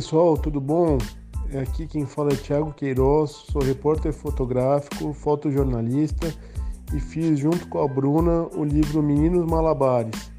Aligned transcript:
Pessoal, 0.00 0.34
tudo 0.34 0.62
bom? 0.62 0.96
É 1.52 1.58
aqui 1.58 1.86
quem 1.86 2.06
fala 2.06 2.32
é 2.32 2.34
Thiago 2.34 2.72
Queiroz, 2.72 3.32
sou 3.52 3.60
repórter 3.60 4.14
fotográfico, 4.14 5.12
fotojornalista 5.12 6.34
e 6.94 6.98
fiz 6.98 7.38
junto 7.38 7.68
com 7.68 7.82
a 7.82 7.86
Bruna 7.86 8.48
o 8.56 8.64
livro 8.64 9.02
Meninos 9.02 9.44
Malabares. 9.44 10.32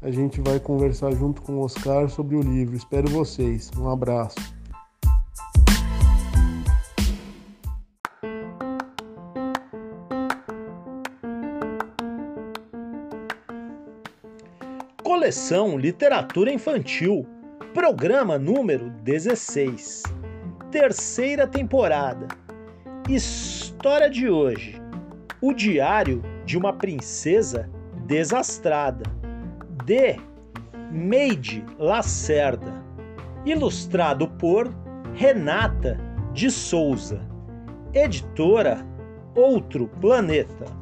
A 0.00 0.08
gente 0.12 0.40
vai 0.40 0.60
conversar 0.60 1.10
junto 1.16 1.42
com 1.42 1.54
o 1.54 1.64
Oscar 1.64 2.08
sobre 2.08 2.36
o 2.36 2.40
livro. 2.40 2.76
Espero 2.76 3.10
vocês. 3.10 3.72
Um 3.76 3.90
abraço. 3.90 4.36
Coleção 15.02 15.76
Literatura 15.76 16.52
Infantil 16.52 17.26
Programa 17.74 18.38
número 18.38 18.90
16. 19.02 20.02
Terceira 20.70 21.46
temporada. 21.46 22.28
História 23.08 24.10
de 24.10 24.28
hoje: 24.28 24.78
O 25.40 25.54
Diário 25.54 26.22
de 26.44 26.58
uma 26.58 26.74
Princesa 26.74 27.70
Desastrada. 28.04 29.04
De 29.86 30.16
Meide 30.90 31.64
Lacerda. 31.78 32.74
Ilustrado 33.46 34.28
por 34.28 34.70
Renata 35.14 35.98
de 36.34 36.50
Souza. 36.50 37.26
Editora 37.94 38.86
Outro 39.34 39.88
Planeta. 39.98 40.81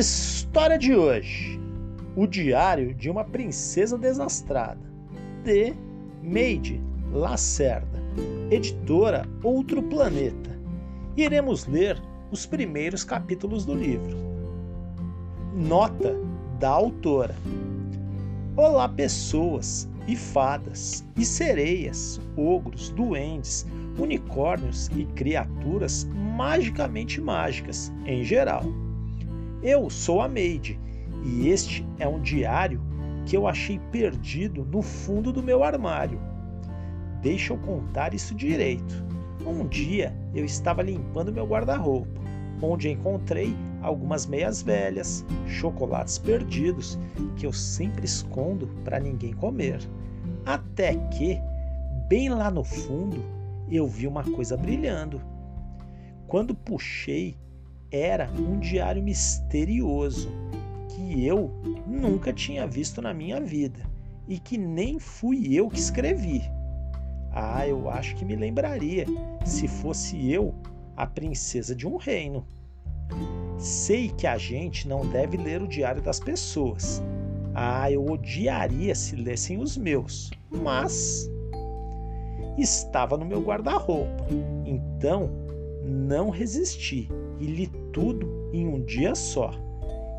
História 0.00 0.78
de 0.78 0.96
hoje: 0.96 1.60
O 2.16 2.26
Diário 2.26 2.94
de 2.94 3.10
uma 3.10 3.22
Princesa 3.22 3.98
Desastrada, 3.98 4.80
de 5.44 5.74
Meide 6.22 6.80
Lacerda, 7.12 8.02
editora 8.50 9.28
Outro 9.42 9.82
Planeta. 9.82 10.58
Iremos 11.18 11.66
ler 11.66 12.00
os 12.30 12.46
primeiros 12.46 13.04
capítulos 13.04 13.66
do 13.66 13.74
livro. 13.74 14.16
Nota 15.54 16.16
da 16.58 16.70
autora: 16.70 17.36
Olá, 18.56 18.88
pessoas 18.88 19.86
e 20.08 20.16
fadas, 20.16 21.04
e 21.14 21.26
sereias, 21.26 22.18
ogros, 22.38 22.88
duendes, 22.88 23.66
unicórnios 23.98 24.88
e 24.96 25.04
criaturas 25.04 26.08
magicamente 26.38 27.20
mágicas 27.20 27.92
em 28.06 28.24
geral. 28.24 28.64
Eu 29.62 29.90
sou 29.90 30.22
a 30.22 30.28
Meide 30.28 30.80
e 31.24 31.48
este 31.48 31.86
é 31.98 32.08
um 32.08 32.20
diário 32.20 32.80
que 33.26 33.36
eu 33.36 33.46
achei 33.46 33.78
perdido 33.92 34.64
no 34.64 34.80
fundo 34.80 35.30
do 35.30 35.42
meu 35.42 35.62
armário. 35.62 36.18
Deixa 37.20 37.52
eu 37.52 37.58
contar 37.58 38.14
isso 38.14 38.34
direito. 38.34 39.04
Um 39.46 39.68
dia 39.68 40.16
eu 40.34 40.46
estava 40.46 40.82
limpando 40.82 41.32
meu 41.32 41.46
guarda-roupa, 41.46 42.20
onde 42.62 42.88
encontrei 42.88 43.54
algumas 43.82 44.26
meias 44.26 44.62
velhas, 44.62 45.24
chocolates 45.46 46.16
perdidos 46.16 46.98
que 47.36 47.46
eu 47.46 47.52
sempre 47.52 48.06
escondo 48.06 48.66
para 48.82 48.98
ninguém 48.98 49.34
comer. 49.34 49.78
Até 50.46 50.94
que, 51.10 51.38
bem 52.08 52.30
lá 52.30 52.50
no 52.50 52.64
fundo, 52.64 53.22
eu 53.70 53.86
vi 53.86 54.06
uma 54.06 54.24
coisa 54.24 54.56
brilhando. 54.56 55.20
Quando 56.26 56.54
puxei 56.54 57.36
era 57.90 58.30
um 58.38 58.58
diário 58.58 59.02
misterioso 59.02 60.30
que 60.88 61.26
eu 61.26 61.50
nunca 61.86 62.32
tinha 62.32 62.66
visto 62.66 63.02
na 63.02 63.12
minha 63.12 63.40
vida 63.40 63.80
e 64.28 64.38
que 64.38 64.56
nem 64.56 64.98
fui 64.98 65.54
eu 65.54 65.68
que 65.68 65.78
escrevi. 65.78 66.42
Ah, 67.32 67.66
eu 67.66 67.88
acho 67.90 68.14
que 68.16 68.24
me 68.24 68.36
lembraria 68.36 69.06
se 69.44 69.66
fosse 69.66 70.30
eu 70.30 70.54
a 70.96 71.06
princesa 71.06 71.74
de 71.74 71.86
um 71.86 71.96
reino. 71.96 72.44
Sei 73.58 74.08
que 74.08 74.26
a 74.26 74.38
gente 74.38 74.86
não 74.88 75.06
deve 75.06 75.36
ler 75.36 75.62
o 75.62 75.68
diário 75.68 76.00
das 76.00 76.20
pessoas. 76.20 77.02
Ah, 77.54 77.90
eu 77.90 78.04
odiaria 78.04 78.94
se 78.94 79.16
lessem 79.16 79.58
os 79.58 79.76
meus, 79.76 80.30
mas 80.50 81.28
estava 82.56 83.16
no 83.16 83.24
meu 83.24 83.40
guarda-roupa, 83.40 84.26
então 84.64 85.30
não 85.84 86.30
resisti 86.30 87.08
e 87.40 87.46
li 87.46 87.79
tudo 87.92 88.50
em 88.52 88.66
um 88.66 88.84
dia 88.84 89.14
só. 89.14 89.50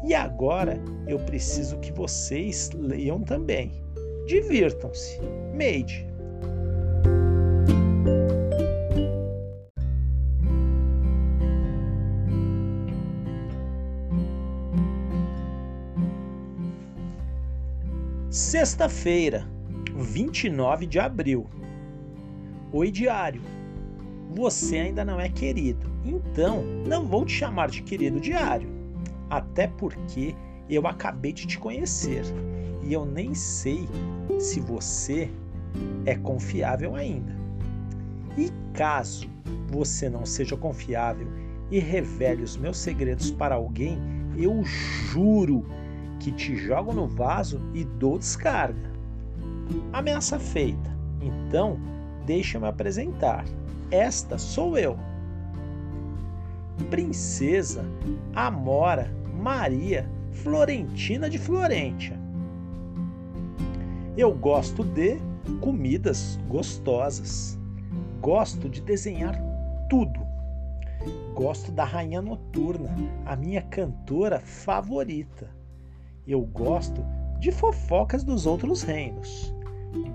E 0.03 0.13
agora 0.13 0.81
eu 1.07 1.19
preciso 1.19 1.79
que 1.79 1.91
vocês 1.91 2.71
leiam 2.73 3.21
também. 3.21 3.71
Divirtam-se. 4.27 5.19
Made. 5.53 6.11
Sexta-feira, 18.29 19.45
29 19.93 20.85
de 20.85 20.99
abril. 20.99 21.49
Oi, 22.71 22.89
diário. 22.89 23.41
Você 24.33 24.77
ainda 24.77 25.05
não 25.05 25.19
é 25.19 25.29
querido 25.29 25.91
então, 26.03 26.63
não 26.87 27.05
vou 27.05 27.25
te 27.25 27.33
chamar 27.33 27.69
de 27.69 27.83
querido 27.83 28.19
diário, 28.19 28.67
até 29.29 29.67
porque 29.67 30.35
eu 30.69 30.87
acabei 30.87 31.31
de 31.31 31.45
te 31.45 31.59
conhecer 31.59 32.23
e 32.83 32.91
eu 32.91 33.05
nem 33.05 33.33
sei 33.33 33.87
se 34.39 34.59
você 34.59 35.29
é 36.05 36.15
confiável 36.15 36.95
ainda. 36.95 37.35
E 38.37 38.49
caso 38.73 39.29
você 39.67 40.09
não 40.09 40.25
seja 40.25 40.57
confiável 40.57 41.27
e 41.69 41.79
revele 41.79 42.43
os 42.43 42.57
meus 42.57 42.77
segredos 42.77 43.31
para 43.31 43.55
alguém, 43.55 43.97
eu 44.37 44.63
juro 44.63 45.65
que 46.19 46.31
te 46.31 46.55
jogo 46.55 46.93
no 46.93 47.07
vaso 47.07 47.61
e 47.73 47.83
dou 47.83 48.17
descarga. 48.17 48.91
Ameaça 49.93 50.37
feita. 50.39 50.91
Então, 51.21 51.79
deixa-me 52.25 52.67
apresentar. 52.67 53.45
Esta 53.91 54.37
sou 54.37 54.77
eu 54.77 54.97
princesa 56.89 57.85
Amora 58.33 59.13
Maria 59.33 60.09
Florentina 60.31 61.29
de 61.29 61.37
Florentia. 61.37 62.17
Eu 64.17 64.33
gosto 64.33 64.83
de 64.83 65.17
comidas 65.59 66.39
gostosas. 66.47 67.59
Gosto 68.21 68.69
de 68.69 68.81
desenhar 68.81 69.35
tudo. 69.89 70.19
Gosto 71.33 71.71
da 71.71 71.83
Rainha 71.83 72.21
Noturna, 72.21 72.95
a 73.25 73.35
minha 73.35 73.61
cantora 73.61 74.39
favorita. 74.39 75.49
Eu 76.27 76.41
gosto 76.41 77.03
de 77.39 77.51
fofocas 77.51 78.23
dos 78.23 78.45
outros 78.45 78.83
reinos. 78.83 79.53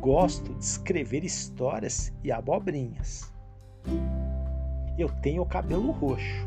Gosto 0.00 0.54
de 0.54 0.64
escrever 0.64 1.24
histórias 1.24 2.12
e 2.22 2.32
abobrinhas. 2.32 3.35
Eu 4.98 5.08
tenho 5.20 5.44
cabelo 5.44 5.90
roxo. 5.90 6.46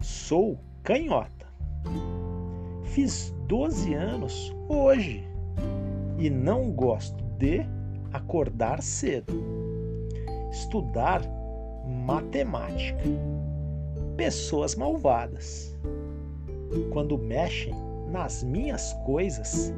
Sou 0.00 0.58
canhota. 0.82 1.46
Fiz 2.84 3.34
12 3.46 3.94
anos 3.94 4.54
hoje 4.68 5.24
e 6.18 6.30
não 6.30 6.70
gosto 6.70 7.22
de 7.38 7.66
acordar 8.12 8.82
cedo. 8.82 9.32
Estudar 10.50 11.22
matemática. 11.86 13.02
Pessoas 14.16 14.74
malvadas. 14.74 15.76
Quando 16.92 17.18
mexem 17.18 17.74
nas 18.10 18.42
minhas 18.42 18.92
coisas 19.04 19.72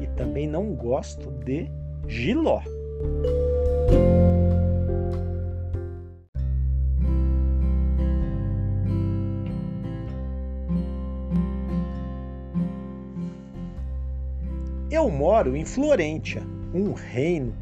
e 0.00 0.06
também 0.16 0.46
não 0.46 0.74
gosto 0.74 1.30
de 1.44 1.70
giló. 2.08 2.60
Eu 15.02 15.10
moro 15.10 15.56
em 15.56 15.64
Florentia, 15.64 16.44
um 16.72 16.92
reino 16.92 17.52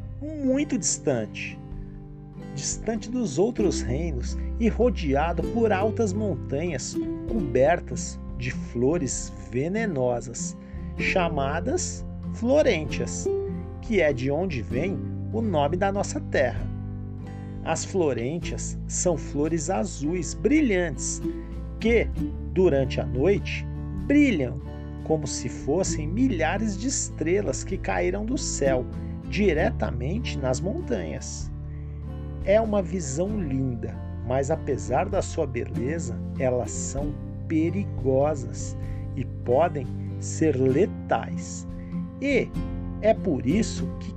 muito 0.45 0.77
distante, 0.77 1.59
distante 2.55 3.11
dos 3.11 3.39
outros 3.39 3.81
reinos 3.81 4.37
e 4.59 4.69
rodeado 4.69 5.43
por 5.55 5.73
altas 5.73 6.13
montanhas 6.13 6.95
cobertas 7.33 8.21
de 8.37 8.51
flores 8.51 9.33
venenosas, 9.51 10.55
chamadas 10.99 12.05
Florentias, 12.35 13.27
que 13.81 14.03
é 14.03 14.13
de 14.13 14.31
onde 14.31 14.61
vem 14.61 14.99
o 15.33 15.41
nome 15.41 15.79
da 15.79 15.91
nossa 15.91 16.21
terra. 16.21 16.69
As 17.65 17.87
florentias 17.87 18.79
são 18.87 19.17
flores 19.17 19.71
azuis 19.71 20.35
brilhantes 20.35 21.23
que, 21.81 22.07
durante 22.53 23.01
a 23.01 23.07
noite, 23.07 23.67
brilham 24.07 24.61
como 25.11 25.27
se 25.27 25.49
fossem 25.49 26.07
milhares 26.07 26.79
de 26.79 26.87
estrelas 26.87 27.65
que 27.65 27.77
caíram 27.77 28.25
do 28.25 28.39
céu 28.39 28.87
diretamente 29.29 30.39
nas 30.39 30.61
montanhas. 30.61 31.51
É 32.45 32.61
uma 32.61 32.81
visão 32.81 33.41
linda, 33.41 33.93
mas 34.25 34.53
apesar 34.53 35.09
da 35.09 35.21
sua 35.21 35.49
beleza, 35.49 36.17
elas 36.39 36.71
são 36.71 37.13
perigosas 37.49 38.77
e 39.17 39.25
podem 39.45 39.85
ser 40.21 40.55
letais. 40.55 41.67
E 42.23 42.49
é 43.03 43.13
por 43.13 43.45
isso 43.45 43.89
que 43.99 44.15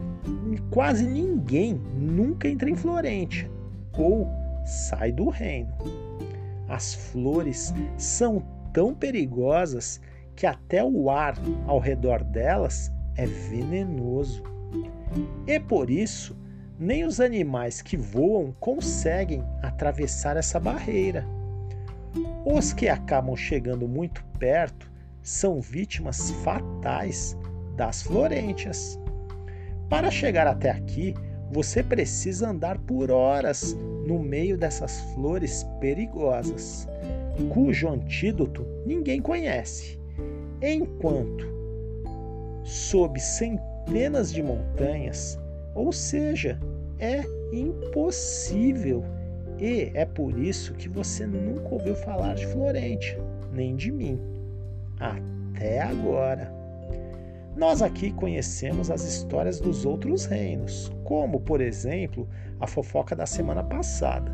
quase 0.70 1.08
ninguém 1.08 1.82
nunca 1.98 2.48
entra 2.48 2.70
em 2.70 2.76
Florente 2.76 3.50
ou 3.98 4.28
sai 4.64 5.12
do 5.12 5.30
reino. 5.30 5.74
As 6.70 6.94
flores 6.94 7.74
são 7.98 8.44
tão 8.72 8.94
perigosas 8.94 10.00
que 10.36 10.46
até 10.46 10.84
o 10.84 11.10
ar 11.10 11.36
ao 11.68 11.80
redor 11.80 12.24
delas 12.24 12.92
é 13.16 13.26
venenoso. 13.26 14.44
E 15.46 15.60
por 15.60 15.90
isso, 15.90 16.36
nem 16.80 17.06
os 17.06 17.20
animais 17.20 17.82
que 17.82 17.96
voam 17.96 18.54
conseguem 18.60 19.44
atravessar 19.62 20.38
essa 20.38 20.60
barreira. 20.60 21.26
Os 22.46 22.74
que 22.74 22.88
acabam 22.90 23.36
chegando 23.36 23.88
muito 23.88 24.24
perto 24.40 24.92
são 25.22 25.62
vítimas 25.62 26.32
fatais 26.44 27.38
das 27.76 28.02
florêntias. 28.02 29.00
Para 29.90 30.12
chegar 30.12 30.48
até 30.48 30.70
aqui, 30.70 31.14
você 31.52 31.84
precisa 31.84 32.50
andar 32.50 32.80
por 32.80 33.12
horas 33.12 33.78
no 34.08 34.20
meio 34.20 34.58
dessas 34.58 35.00
flores 35.14 35.64
perigosas, 35.80 36.88
cujo 37.54 37.88
antídoto 37.88 38.66
ninguém 38.86 39.22
conhece 39.22 40.03
enquanto 40.64 41.46
sob 42.64 43.20
centenas 43.20 44.32
de 44.32 44.42
montanhas, 44.42 45.38
ou 45.76 45.92
seja, 45.92 46.58
é 47.00 47.22
impossível. 47.52 49.04
E 49.60 49.92
é 49.94 50.06
por 50.06 50.40
isso 50.40 50.74
que 50.74 50.88
você 50.88 51.28
nunca 51.28 51.74
ouviu 51.74 51.96
falar 51.96 52.36
de 52.36 52.48
Florente, 52.48 53.18
nem 53.52 53.76
de 53.76 53.92
mim, 53.92 54.20
até 55.00 55.82
agora. 55.82 56.52
Nós 57.56 57.82
aqui 57.82 58.12
conhecemos 58.12 58.90
as 58.90 59.04
histórias 59.04 59.60
dos 59.60 59.86
outros 59.86 60.26
reinos, 60.26 60.92
como, 61.04 61.40
por 61.42 61.62
exemplo, 61.62 62.28
a 62.60 62.66
fofoca 62.66 63.16
da 63.16 63.26
semana 63.26 63.64
passada, 63.64 64.32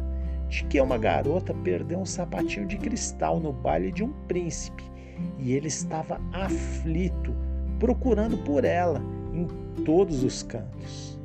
de 0.48 0.64
que 0.66 0.80
uma 0.80 0.98
garota 0.98 1.54
perdeu 1.54 2.00
um 2.00 2.06
sapatinho 2.06 2.66
de 2.66 2.78
cristal 2.78 3.40
no 3.40 3.52
baile 3.52 3.92
de 3.92 4.04
um 4.04 4.14
príncipe 4.28 4.90
e 5.38 5.54
ele 5.54 5.68
estava 5.68 6.20
aflito, 6.34 7.34
procurando 7.80 8.38
por 8.40 8.66
ela 8.66 9.02
em 9.34 9.48
todos 9.84 10.24
os 10.24 10.44
cantos. 10.44 11.20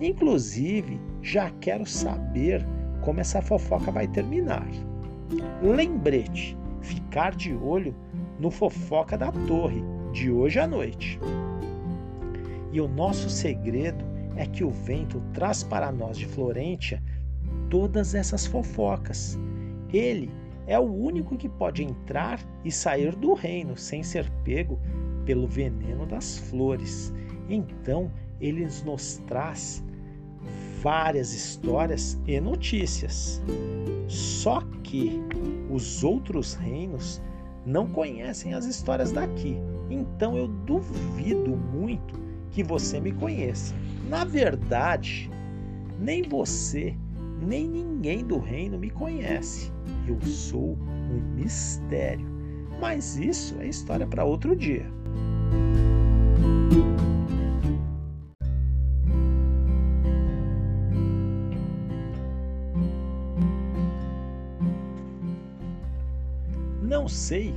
Inclusive, 0.00 1.00
já 1.20 1.50
quero 1.60 1.84
saber 1.84 2.64
como 3.02 3.20
essa 3.20 3.42
fofoca 3.42 3.90
vai 3.90 4.06
terminar. 4.08 4.66
Lembrete: 5.62 6.56
ficar 6.80 7.34
de 7.34 7.54
olho 7.54 7.94
no 8.38 8.50
fofoca 8.50 9.18
da 9.18 9.30
torre 9.30 9.82
de 10.12 10.30
hoje 10.30 10.58
à 10.58 10.66
noite. 10.66 11.18
E 12.72 12.80
o 12.80 12.88
nosso 12.88 13.28
segredo 13.28 14.04
é 14.36 14.46
que 14.46 14.64
o 14.64 14.70
vento 14.70 15.20
traz 15.32 15.62
para 15.62 15.92
nós 15.92 16.16
de 16.16 16.26
Florência 16.26 17.02
todas 17.68 18.14
essas 18.14 18.46
fofocas. 18.46 19.38
Ele 19.92 20.30
é 20.66 20.78
o 20.78 20.84
único 20.84 21.36
que 21.36 21.48
pode 21.48 21.82
entrar 21.82 22.40
e 22.64 22.70
sair 22.70 23.14
do 23.16 23.34
reino 23.34 23.76
sem 23.76 24.02
ser 24.02 24.30
pego 24.44 24.78
pelo 25.24 25.46
veneno 25.46 26.06
das 26.06 26.38
flores. 26.38 27.12
Então, 27.48 28.10
ele 28.40 28.66
nos 28.84 29.18
traz 29.26 29.84
várias 30.82 31.32
histórias 31.34 32.18
e 32.26 32.40
notícias. 32.40 33.42
Só 34.08 34.62
que 34.82 35.20
os 35.70 36.02
outros 36.02 36.54
reinos 36.54 37.20
não 37.66 37.86
conhecem 37.86 38.54
as 38.54 38.64
histórias 38.64 39.12
daqui. 39.12 39.56
Então 39.90 40.36
eu 40.36 40.48
duvido 40.48 41.56
muito 41.56 42.18
que 42.50 42.62
você 42.62 43.00
me 43.00 43.12
conheça. 43.12 43.74
Na 44.08 44.24
verdade, 44.24 45.30
nem 45.98 46.22
você 46.22 46.94
nem 47.42 47.66
ninguém 47.66 48.24
do 48.24 48.38
reino 48.38 48.78
me 48.78 48.90
conhece. 48.90 49.72
Eu 50.10 50.20
sou 50.22 50.76
um 50.76 51.20
mistério. 51.36 52.26
Mas 52.80 53.16
isso 53.16 53.54
é 53.60 53.68
história 53.68 54.04
para 54.04 54.24
outro 54.24 54.56
dia. 54.56 54.84
Não 66.82 67.06
sei 67.06 67.54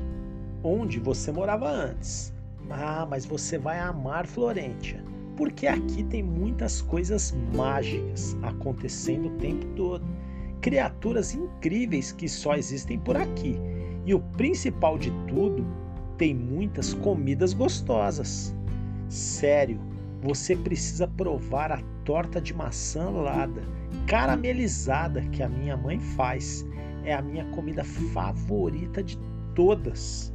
onde 0.63 0.99
você 0.99 1.31
morava 1.31 1.71
antes. 1.71 2.31
Ah, 2.69 3.07
mas 3.09 3.25
você 3.25 3.57
vai 3.57 3.79
amar 3.79 4.27
Florentia 4.27 5.03
porque 5.35 5.65
aqui 5.67 6.03
tem 6.03 6.21
muitas 6.21 6.81
coisas 6.81 7.33
mágicas 7.55 8.37
acontecendo 8.43 9.27
o 9.27 9.37
tempo 9.37 9.65
todo. 9.75 10.05
Criaturas 10.63 11.35
incríveis 11.35 12.13
que 12.13 12.25
só 12.29 12.55
existem 12.55 12.97
por 12.97 13.17
aqui. 13.17 13.59
E 14.05 14.13
o 14.13 14.19
principal 14.21 14.97
de 14.97 15.11
tudo, 15.27 15.67
tem 16.17 16.33
muitas 16.33 16.93
comidas 16.93 17.53
gostosas. 17.53 18.55
Sério, 19.09 19.77
você 20.21 20.55
precisa 20.55 21.05
provar 21.05 21.69
a 21.69 21.81
torta 22.05 22.39
de 22.39 22.53
maçã 22.53 23.09
lada, 23.09 23.61
caramelizada 24.07 25.19
que 25.33 25.43
a 25.43 25.49
minha 25.49 25.75
mãe 25.75 25.99
faz. 25.99 26.65
É 27.03 27.13
a 27.13 27.21
minha 27.21 27.43
comida 27.47 27.83
favorita 27.83 29.03
de 29.03 29.19
todas. 29.53 30.33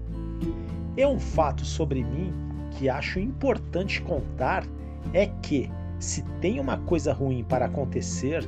É 0.98 1.08
um 1.08 1.18
fato 1.18 1.64
sobre 1.64 2.04
mim 2.04 2.34
que 2.72 2.86
acho 2.86 3.18
importante 3.18 4.02
contar 4.02 4.66
é 5.14 5.26
que, 5.40 5.70
se 5.98 6.22
tem 6.40 6.60
uma 6.60 6.78
coisa 6.78 7.12
ruim 7.12 7.44
para 7.44 7.66
acontecer, 7.66 8.46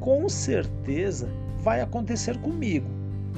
com 0.00 0.28
certeza 0.28 1.28
vai 1.58 1.80
acontecer 1.80 2.38
comigo, 2.38 2.88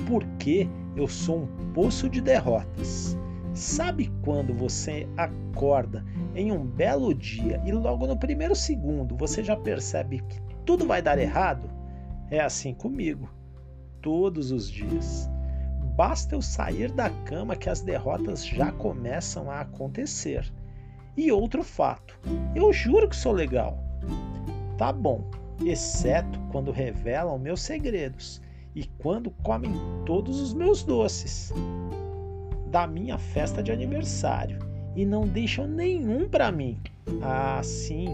porque 0.06 0.68
eu 0.96 1.08
sou 1.08 1.42
um 1.42 1.72
poço 1.72 2.08
de 2.08 2.20
derrotas. 2.20 3.16
Sabe 3.52 4.12
quando 4.22 4.54
você 4.54 5.08
acorda 5.16 6.04
em 6.34 6.52
um 6.52 6.64
belo 6.64 7.12
dia 7.12 7.60
e 7.64 7.72
logo 7.72 8.06
no 8.06 8.16
primeiro 8.16 8.54
segundo 8.54 9.16
você 9.16 9.42
já 9.42 9.56
percebe 9.56 10.20
que 10.28 10.40
tudo 10.64 10.86
vai 10.86 11.02
dar 11.02 11.18
errado? 11.18 11.68
É 12.30 12.40
assim 12.40 12.72
comigo, 12.72 13.28
todos 14.00 14.52
os 14.52 14.70
dias. 14.70 15.28
Basta 15.96 16.34
eu 16.34 16.40
sair 16.40 16.92
da 16.92 17.10
cama 17.10 17.56
que 17.56 17.68
as 17.68 17.80
derrotas 17.80 18.46
já 18.46 18.70
começam 18.70 19.50
a 19.50 19.60
acontecer. 19.60 20.50
E 21.22 21.30
outro 21.30 21.62
fato, 21.62 22.18
eu 22.54 22.72
juro 22.72 23.06
que 23.06 23.14
sou 23.14 23.32
legal. 23.32 23.78
Tá 24.78 24.90
bom, 24.90 25.22
exceto 25.62 26.40
quando 26.50 26.72
revelam 26.72 27.38
meus 27.38 27.60
segredos 27.60 28.40
e 28.74 28.86
quando 29.02 29.30
comem 29.42 29.70
todos 30.06 30.40
os 30.40 30.54
meus 30.54 30.82
doces 30.82 31.52
da 32.68 32.86
minha 32.86 33.18
festa 33.18 33.62
de 33.62 33.70
aniversário 33.70 34.60
e 34.96 35.04
não 35.04 35.28
deixam 35.28 35.68
nenhum 35.68 36.26
para 36.26 36.50
mim. 36.50 36.80
Ah, 37.20 37.60
sim, 37.62 38.08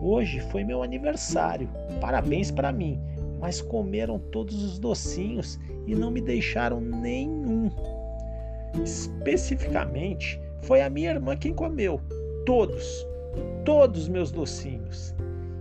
hoje 0.00 0.38
foi 0.52 0.62
meu 0.62 0.84
aniversário. 0.84 1.68
Parabéns 2.00 2.52
para 2.52 2.70
mim, 2.70 2.96
mas 3.40 3.60
comeram 3.60 4.20
todos 4.30 4.62
os 4.62 4.78
docinhos 4.78 5.58
e 5.84 5.96
não 5.96 6.12
me 6.12 6.20
deixaram 6.20 6.80
nenhum. 6.80 7.68
Especificamente, 8.84 10.40
foi 10.60 10.80
a 10.80 10.88
minha 10.88 11.10
irmã 11.10 11.36
quem 11.36 11.52
comeu 11.52 12.00
todos, 12.44 13.06
todos 13.64 14.08
meus 14.08 14.30
docinhos. 14.30 15.14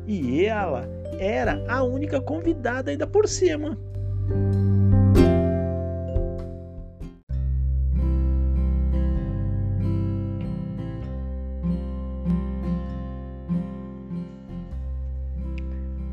E 0.08 0.46
ela 0.46 0.88
era 1.20 1.64
a 1.68 1.84
única 1.84 2.20
convidada 2.20 2.92
ainda 2.92 3.06
por 3.06 3.28
cima. 3.28 3.78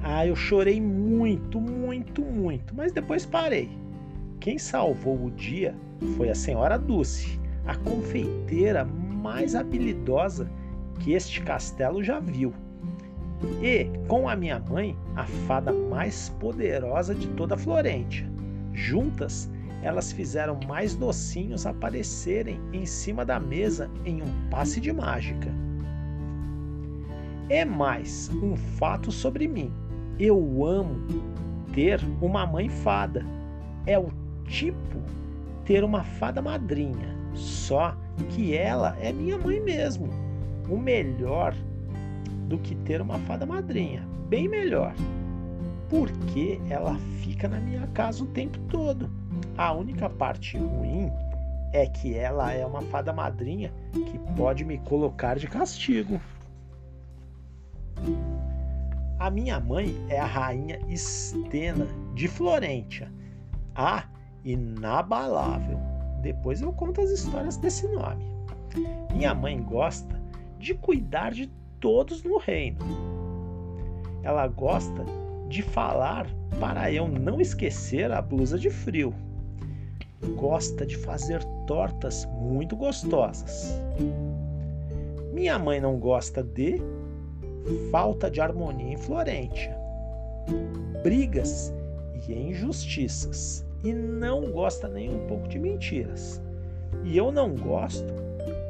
Ah, 0.02 0.26
eu 0.26 0.34
chorei 0.34 0.80
muito, 0.80 1.60
muito, 1.60 2.22
muito, 2.22 2.74
mas 2.74 2.92
depois 2.92 3.24
parei. 3.24 3.70
Quem 4.40 4.58
salvou 4.58 5.26
o 5.26 5.30
dia 5.30 5.74
foi 6.16 6.28
a 6.28 6.34
senhora 6.34 6.78
Dulce, 6.78 7.38
a 7.66 7.76
confeiteira 7.76 8.84
mais 9.28 9.54
habilidosa 9.54 10.50
que 11.00 11.12
este 11.12 11.42
castelo 11.42 12.02
já 12.02 12.18
viu. 12.18 12.50
E, 13.62 13.84
com 14.08 14.26
a 14.26 14.34
minha 14.34 14.58
mãe, 14.58 14.96
a 15.16 15.24
fada 15.46 15.70
mais 15.70 16.30
poderosa 16.40 17.14
de 17.14 17.28
toda 17.28 17.54
a. 17.54 18.26
Juntas, 18.72 19.50
elas 19.82 20.12
fizeram 20.12 20.58
mais 20.66 20.94
docinhos 20.96 21.66
aparecerem 21.66 22.58
em 22.72 22.86
cima 22.86 23.22
da 23.22 23.38
mesa 23.38 23.90
em 24.06 24.22
um 24.22 24.48
passe 24.50 24.80
de 24.80 24.90
mágica. 24.94 25.50
É 27.50 27.66
mais 27.66 28.30
um 28.42 28.56
fato 28.56 29.12
sobre 29.12 29.46
mim. 29.46 29.70
Eu 30.18 30.64
amo 30.64 31.06
ter 31.74 32.00
uma 32.22 32.46
mãe 32.46 32.70
fada. 32.70 33.26
É 33.84 33.98
o 33.98 34.08
tipo 34.46 34.98
ter 35.66 35.84
uma 35.84 36.02
fada 36.02 36.40
madrinha, 36.40 37.14
só 37.34 37.94
que 38.24 38.56
ela 38.56 38.96
é 39.00 39.12
minha 39.12 39.38
mãe 39.38 39.60
mesmo. 39.60 40.08
O 40.68 40.76
melhor 40.76 41.54
do 42.48 42.58
que 42.58 42.74
ter 42.74 43.00
uma 43.00 43.18
fada 43.20 43.46
madrinha, 43.46 44.06
bem 44.28 44.48
melhor. 44.48 44.94
Porque 45.88 46.60
ela 46.68 46.96
fica 47.22 47.48
na 47.48 47.58
minha 47.60 47.86
casa 47.88 48.22
o 48.22 48.26
tempo 48.26 48.58
todo. 48.70 49.10
A 49.56 49.72
única 49.72 50.08
parte 50.08 50.56
ruim 50.58 51.10
é 51.72 51.86
que 51.86 52.14
ela 52.14 52.52
é 52.52 52.64
uma 52.64 52.82
fada 52.82 53.12
madrinha 53.12 53.72
que 53.92 54.18
pode 54.36 54.64
me 54.64 54.78
colocar 54.78 55.38
de 55.38 55.46
castigo. 55.46 56.20
A 59.18 59.30
minha 59.30 59.58
mãe 59.58 59.94
é 60.08 60.18
a 60.18 60.24
rainha 60.24 60.78
Estena 60.88 61.86
de 62.14 62.28
Florência, 62.28 63.12
a 63.74 64.04
inabalável. 64.44 65.97
Depois 66.20 66.60
eu 66.60 66.72
conto 66.72 67.00
as 67.00 67.10
histórias 67.10 67.56
desse 67.56 67.86
nome. 67.88 68.24
Minha 69.12 69.34
mãe 69.34 69.62
gosta 69.62 70.20
de 70.58 70.74
cuidar 70.74 71.32
de 71.32 71.46
todos 71.80 72.22
no 72.22 72.38
reino. 72.38 72.78
Ela 74.22 74.46
gosta 74.48 75.04
de 75.48 75.62
falar 75.62 76.26
para 76.60 76.92
eu 76.92 77.08
não 77.08 77.40
esquecer 77.40 78.10
a 78.10 78.20
blusa 78.20 78.58
de 78.58 78.68
frio. 78.68 79.14
Gosta 80.36 80.84
de 80.84 80.96
fazer 80.96 81.42
tortas 81.66 82.26
muito 82.26 82.76
gostosas. 82.76 83.80
Minha 85.32 85.58
mãe 85.58 85.80
não 85.80 85.98
gosta 85.98 86.42
de 86.42 86.82
falta 87.90 88.30
de 88.30 88.40
harmonia 88.40 88.94
em 88.94 88.96
Florência, 88.96 89.76
brigas 91.02 91.72
e 92.26 92.32
injustiças, 92.32 93.64
e 93.82 93.92
não 93.92 94.50
gosta 94.50 94.88
nem 94.88 95.10
um 95.10 95.26
pouco 95.26 95.48
de 95.48 95.58
mentiras. 95.58 96.42
E 97.04 97.16
eu 97.16 97.30
não 97.30 97.54
gosto 97.54 98.12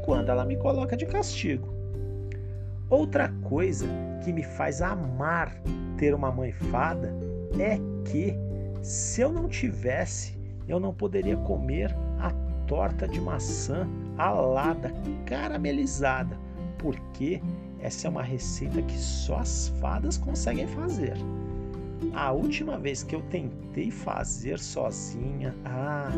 quando 0.04 0.30
ela 0.30 0.44
me 0.44 0.56
coloca 0.56 0.96
de 0.96 1.06
castigo. 1.06 1.68
Outra 2.90 3.28
coisa 3.42 3.86
que 4.24 4.32
me 4.32 4.42
faz 4.42 4.80
amar 4.80 5.54
ter 5.98 6.14
uma 6.14 6.32
mãe 6.32 6.52
fada 6.52 7.14
é 7.58 7.78
que, 8.10 8.34
se 8.82 9.20
eu 9.20 9.30
não 9.30 9.48
tivesse, 9.48 10.38
eu 10.66 10.80
não 10.80 10.94
poderia 10.94 11.36
comer 11.36 11.94
a 12.18 12.30
torta 12.66 13.06
de 13.06 13.20
maçã 13.20 13.86
alada, 14.16 14.92
caramelizada, 15.26 16.38
porque 16.78 17.42
essa 17.80 18.06
é 18.06 18.10
uma 18.10 18.22
receita 18.22 18.82
que 18.82 18.98
só 18.98 19.36
as 19.36 19.68
fadas 19.80 20.16
conseguem 20.16 20.66
fazer. 20.66 21.14
A 22.14 22.32
última 22.32 22.78
vez 22.78 23.02
que 23.02 23.14
eu 23.14 23.22
tentei 23.22 23.90
fazer 23.90 24.58
sozinha, 24.58 25.54
ah, 25.64 26.10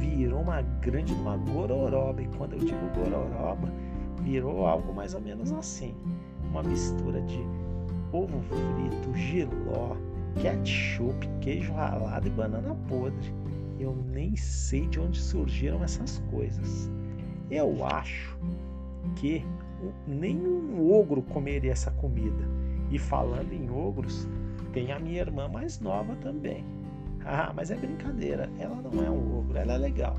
virou 0.00 0.40
uma 0.40 0.62
grande 0.62 1.12
uma 1.12 1.36
gororoba. 1.36 2.22
E 2.22 2.28
quando 2.36 2.54
eu 2.54 2.58
digo 2.60 2.88
gororoba, 2.94 3.72
virou 4.22 4.66
algo 4.66 4.92
mais 4.92 5.14
ou 5.14 5.20
menos 5.20 5.52
assim: 5.52 5.94
uma 6.50 6.62
mistura 6.62 7.20
de 7.22 7.40
ovo 8.12 8.40
frito, 8.42 9.14
giló, 9.14 9.96
ketchup, 10.40 11.28
queijo 11.40 11.72
ralado 11.72 12.26
e 12.26 12.30
banana 12.30 12.74
podre. 12.88 13.32
Eu 13.78 13.94
nem 14.12 14.36
sei 14.36 14.86
de 14.86 15.00
onde 15.00 15.20
surgiram 15.20 15.82
essas 15.82 16.22
coisas. 16.30 16.90
Eu 17.50 17.84
acho 17.84 18.38
que 19.16 19.44
nenhum 20.06 20.92
ogro 20.92 21.22
comeria 21.22 21.72
essa 21.72 21.90
comida. 21.90 22.44
E 22.90 22.98
falando 22.98 23.52
em 23.52 23.70
ogros, 23.70 24.28
tem 24.74 24.90
a 24.90 24.98
minha 24.98 25.20
irmã 25.20 25.48
mais 25.48 25.78
nova 25.80 26.16
também. 26.16 26.64
Ah, 27.24 27.52
mas 27.54 27.70
é 27.70 27.76
brincadeira. 27.76 28.50
Ela 28.58 28.74
não 28.82 29.02
é 29.02 29.08
um 29.08 29.38
ogro, 29.38 29.56
ela 29.56 29.74
é 29.74 29.78
legal. 29.78 30.16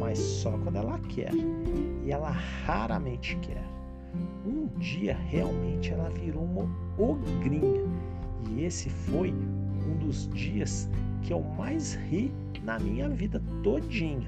Mas 0.00 0.18
só 0.18 0.50
quando 0.58 0.76
ela 0.76 0.98
quer. 1.10 1.32
E 2.02 2.10
ela 2.10 2.30
raramente 2.30 3.36
quer. 3.36 3.62
Um 4.46 4.66
dia 4.78 5.14
realmente 5.28 5.92
ela 5.92 6.08
virou 6.08 6.42
uma 6.42 6.66
ogrinha. 6.98 7.84
E 8.50 8.64
esse 8.64 8.88
foi 8.88 9.30
um 9.30 9.98
dos 9.98 10.26
dias 10.28 10.88
que 11.22 11.32
eu 11.32 11.42
mais 11.42 11.94
ri 11.94 12.32
na 12.62 12.78
minha 12.78 13.10
vida 13.10 13.42
todinha. 13.62 14.26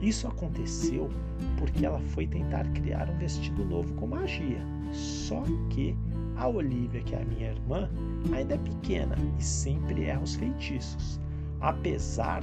Isso 0.00 0.26
aconteceu 0.26 1.08
porque 1.56 1.86
ela 1.86 2.00
foi 2.00 2.26
tentar 2.26 2.64
criar 2.72 3.08
um 3.08 3.18
vestido 3.18 3.64
novo 3.64 3.94
com 3.94 4.08
magia. 4.08 4.60
Só 4.92 5.42
que 5.70 5.96
a 6.38 6.46
Olivia, 6.48 7.02
que 7.02 7.14
é 7.14 7.22
a 7.22 7.24
minha 7.24 7.50
irmã, 7.50 7.90
ainda 8.32 8.54
é 8.54 8.58
pequena 8.58 9.16
e 9.38 9.42
sempre 9.42 10.04
erra 10.04 10.22
os 10.22 10.36
feitiços, 10.36 11.20
apesar 11.60 12.42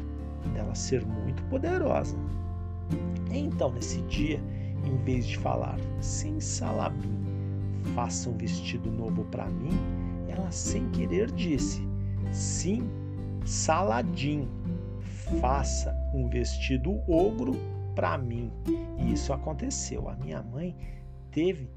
dela 0.53 0.75
ser 0.75 1.05
muito 1.05 1.41
poderosa. 1.43 2.15
Então, 3.31 3.71
nesse 3.71 4.01
dia, 4.03 4.39
em 4.85 4.97
vez 5.03 5.25
de 5.25 5.37
falar 5.37 5.77
sim, 5.99 6.39
Salabim, 6.39 7.17
faça 7.95 8.29
um 8.29 8.37
vestido 8.37 8.91
novo 8.91 9.23
para 9.25 9.45
mim, 9.45 9.77
ela 10.29 10.51
sem 10.51 10.89
querer 10.91 11.31
disse 11.31 11.81
sim, 12.31 12.89
Saladim, 13.45 14.47
faça 15.39 15.95
um 16.13 16.27
vestido 16.27 16.99
ogro 17.07 17.55
para 17.95 18.17
mim. 18.17 18.51
E 18.97 19.13
isso 19.13 19.31
aconteceu. 19.31 20.09
A 20.09 20.15
minha 20.15 20.41
mãe 20.41 20.75
teve 21.31 21.69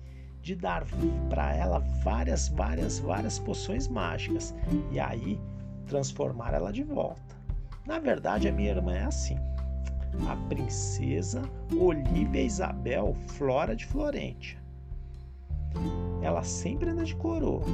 de 0.49 0.55
dar 0.55 0.83
para 1.29 1.55
ela 1.55 1.79
várias, 2.03 2.49
várias, 2.49 2.99
várias 2.99 3.39
poções 3.39 3.87
mágicas 3.87 4.55
e 4.91 4.99
aí 4.99 5.39
transformar 5.87 6.55
ela 6.55 6.73
de 6.73 6.83
volta. 6.83 7.37
Na 7.87 7.99
verdade, 7.99 8.49
a 8.49 8.53
minha 8.53 8.71
irmã 8.71 8.95
é 8.95 9.05
assim. 9.05 9.37
A 10.27 10.37
princesa 10.49 11.43
Olivia 11.79 12.43
Isabel 12.43 13.15
Flora 13.27 13.77
de 13.77 13.85
Florência. 13.85 14.59
Ela 16.23 16.43
sempre 16.43 16.89
anda 16.89 17.05
de 17.05 17.15
coroa. 17.17 17.67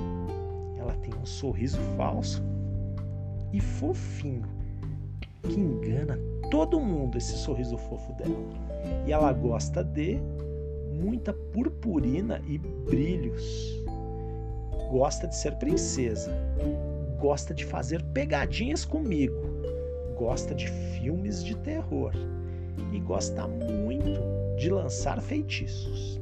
Ela 0.77 0.95
tem 0.95 1.15
um 1.15 1.25
sorriso 1.25 1.79
falso 1.97 2.43
e 3.53 3.61
fofinho 3.61 4.49
que 5.43 5.61
engana 5.61 6.19
todo 6.51 6.81
mundo 6.81 7.19
esse 7.19 7.37
sorriso 7.37 7.79
fofo 7.79 8.13
dela. 8.15 8.35
E 9.07 9.13
ela 9.13 9.33
gosta 9.33 9.85
de 9.85 10.19
muita 10.95 11.33
purpurina 11.33 12.41
e 12.47 12.59
brilhos. 12.59 13.45
Gosta 14.91 15.27
de 15.27 15.37
ser 15.37 15.57
princesa. 15.57 16.33
Gosta 17.19 17.55
de 17.55 17.65
fazer 17.65 18.03
pegadinhas 18.13 18.85
comigo. 18.85 19.35
gosta 20.17 20.55
de 20.55 20.69
filmes 20.69 21.45
de 21.45 21.57
terror 21.57 22.13
e 22.93 23.01
gosta 23.01 23.49
muito 23.49 24.21
de 24.57 24.71
lançar 24.71 25.21
feitiços. 25.21 26.21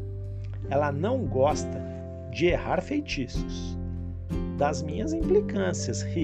Ela 0.71 0.91
não 0.91 1.27
gosta 1.27 1.79
de 2.31 2.47
errar 2.47 2.81
feitiços, 2.81 3.77
das 4.57 4.83
minhas 4.83 5.13
implicâncias, 5.13 6.03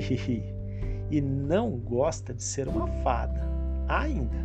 e 1.11 1.21
não 1.21 1.73
gosta 1.73 2.33
de 2.33 2.43
ser 2.43 2.69
uma 2.69 2.87
fada, 3.03 3.41
ainda. 3.87 4.37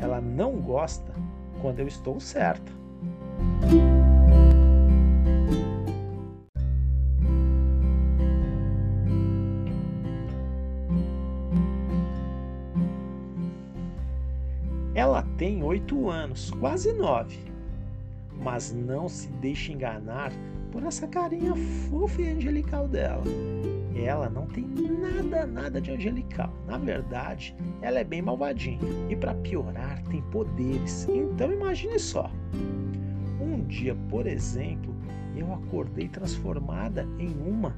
Ela 0.00 0.20
não 0.20 0.56
gosta 0.60 1.12
quando 1.60 1.80
eu 1.80 1.86
estou 1.86 2.18
certa. 2.20 2.72
Ela 14.94 15.22
tem 15.38 15.62
oito 15.62 16.10
anos, 16.10 16.50
quase 16.50 16.92
nove. 16.92 17.38
Mas 18.36 18.72
não 18.72 19.08
se 19.08 19.28
deixe 19.28 19.72
enganar 19.72 20.32
por 20.70 20.82
essa 20.82 21.06
carinha 21.06 21.54
fofa 21.88 22.22
e 22.22 22.28
angelical 22.28 22.86
dela. 22.88 23.24
Ela 23.94 24.28
não 24.28 24.46
tem 24.46 24.64
nada, 24.66 25.46
nada 25.46 25.80
de 25.80 25.90
angelical. 25.90 26.52
Na 26.66 26.78
verdade, 26.78 27.54
ela 27.82 27.98
é 27.98 28.04
bem 28.04 28.22
malvadinha. 28.22 28.78
E 29.08 29.16
para 29.16 29.34
piorar, 29.34 30.02
tem 30.04 30.22
poderes. 30.30 31.08
Então 31.08 31.52
imagine 31.52 31.98
só. 31.98 32.30
Um 33.40 33.64
dia, 33.64 33.96
por 34.08 34.26
exemplo, 34.26 34.94
eu 35.36 35.52
acordei 35.52 36.08
transformada 36.08 37.06
em 37.18 37.34
uma 37.46 37.74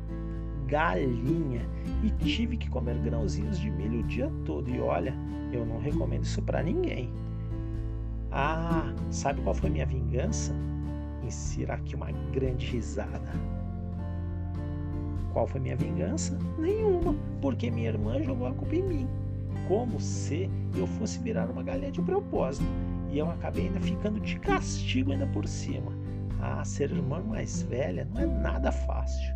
galinha 0.67 1.69
e 2.03 2.11
tive 2.25 2.57
que 2.57 2.69
comer 2.69 2.97
grãozinhos 2.99 3.59
de 3.59 3.71
milho 3.71 4.01
o 4.01 4.03
dia 4.05 4.31
todo. 4.45 4.69
E 4.71 4.81
olha, 4.81 5.15
eu 5.53 5.65
não 5.65 5.79
recomendo 5.79 6.25
isso 6.25 6.43
para 6.43 6.63
ninguém. 6.63 7.11
Ah, 8.31 8.93
sabe 9.11 9.43
qual 9.43 9.55
foi 9.55 9.71
minha 9.71 9.87
vingança? 9.87 10.55
Insira 11.23 11.75
aqui 11.75 11.95
uma 11.95 12.11
grande 12.33 12.67
risada. 12.67 13.33
Qual 15.33 15.47
foi 15.47 15.61
minha 15.61 15.77
vingança? 15.77 16.39
Nenhuma, 16.59 17.15
porque 17.41 17.71
minha 17.71 17.89
irmã 17.89 18.23
jogou 18.23 18.47
a 18.47 18.53
culpa 18.53 18.77
em 18.77 18.83
mim. 18.83 19.09
Como 19.67 19.99
se 20.01 20.51
eu 20.77 20.87
fosse 20.87 21.19
virar 21.21 21.51
uma 21.51 21.63
galinha 21.63 21.91
de 21.91 22.03
propósito. 22.03 22.67
E 23.11 23.19
eu 23.19 23.31
acabei 23.31 23.67
ainda 23.67 23.81
ficando 23.81 24.21
de 24.21 24.39
castigo 24.39 25.13
ainda 25.13 25.27
por 25.27 25.47
cima. 25.47 25.93
Ah, 26.41 26.65
ser 26.65 26.91
irmã 26.91 27.21
mais 27.21 27.63
velha 27.63 28.07
não 28.13 28.21
é 28.21 28.27
nada 28.27 28.73
fácil. 28.73 29.35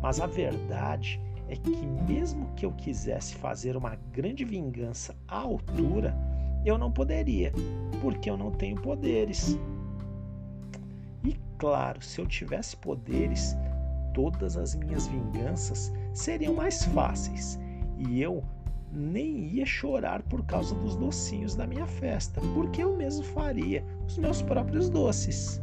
Mas 0.00 0.20
a 0.20 0.26
verdade 0.26 1.20
é 1.48 1.56
que, 1.56 1.86
mesmo 2.06 2.48
que 2.54 2.66
eu 2.66 2.72
quisesse 2.72 3.34
fazer 3.36 3.76
uma 3.76 3.96
grande 4.12 4.44
vingança 4.44 5.16
à 5.28 5.38
altura, 5.38 6.16
eu 6.64 6.78
não 6.78 6.90
poderia, 6.90 7.52
porque 8.00 8.30
eu 8.30 8.36
não 8.36 8.50
tenho 8.50 8.80
poderes. 8.80 9.58
E 11.24 11.36
claro, 11.58 12.02
se 12.02 12.20
eu 12.20 12.26
tivesse 12.26 12.76
poderes, 12.76 13.56
todas 14.12 14.56
as 14.56 14.74
minhas 14.74 15.06
vinganças 15.06 15.92
seriam 16.12 16.54
mais 16.54 16.84
fáceis 16.84 17.58
e 17.98 18.20
eu 18.20 18.42
nem 18.92 19.46
ia 19.46 19.64
chorar 19.64 20.22
por 20.22 20.44
causa 20.44 20.74
dos 20.74 20.96
docinhos 20.96 21.54
da 21.54 21.66
minha 21.66 21.86
festa, 21.86 22.40
porque 22.54 22.82
eu 22.82 22.96
mesmo 22.96 23.24
faria 23.24 23.84
os 24.06 24.18
meus 24.18 24.42
próprios 24.42 24.90
doces. 24.90 25.62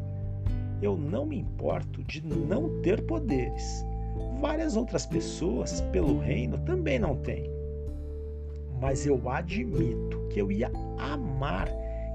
Eu 0.81 0.97
não 0.97 1.25
me 1.25 1.37
importo 1.37 2.03
de 2.03 2.25
não 2.25 2.81
ter 2.81 3.05
poderes 3.05 3.85
Várias 4.39 4.77
outras 4.77 5.05
pessoas 5.05 5.81
pelo 5.91 6.19
reino 6.19 6.57
também 6.59 6.97
não 6.97 7.15
têm. 7.17 7.49
Mas 8.79 9.05
eu 9.05 9.21
admito 9.29 10.17
que 10.29 10.39
eu 10.39 10.49
ia 10.49 10.71
amar 10.97 11.69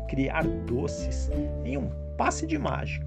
criar 0.08 0.46
doces 0.66 1.30
em 1.64 1.76
um 1.76 1.90
passe 2.16 2.46
de 2.46 2.58
mágica. 2.58 3.06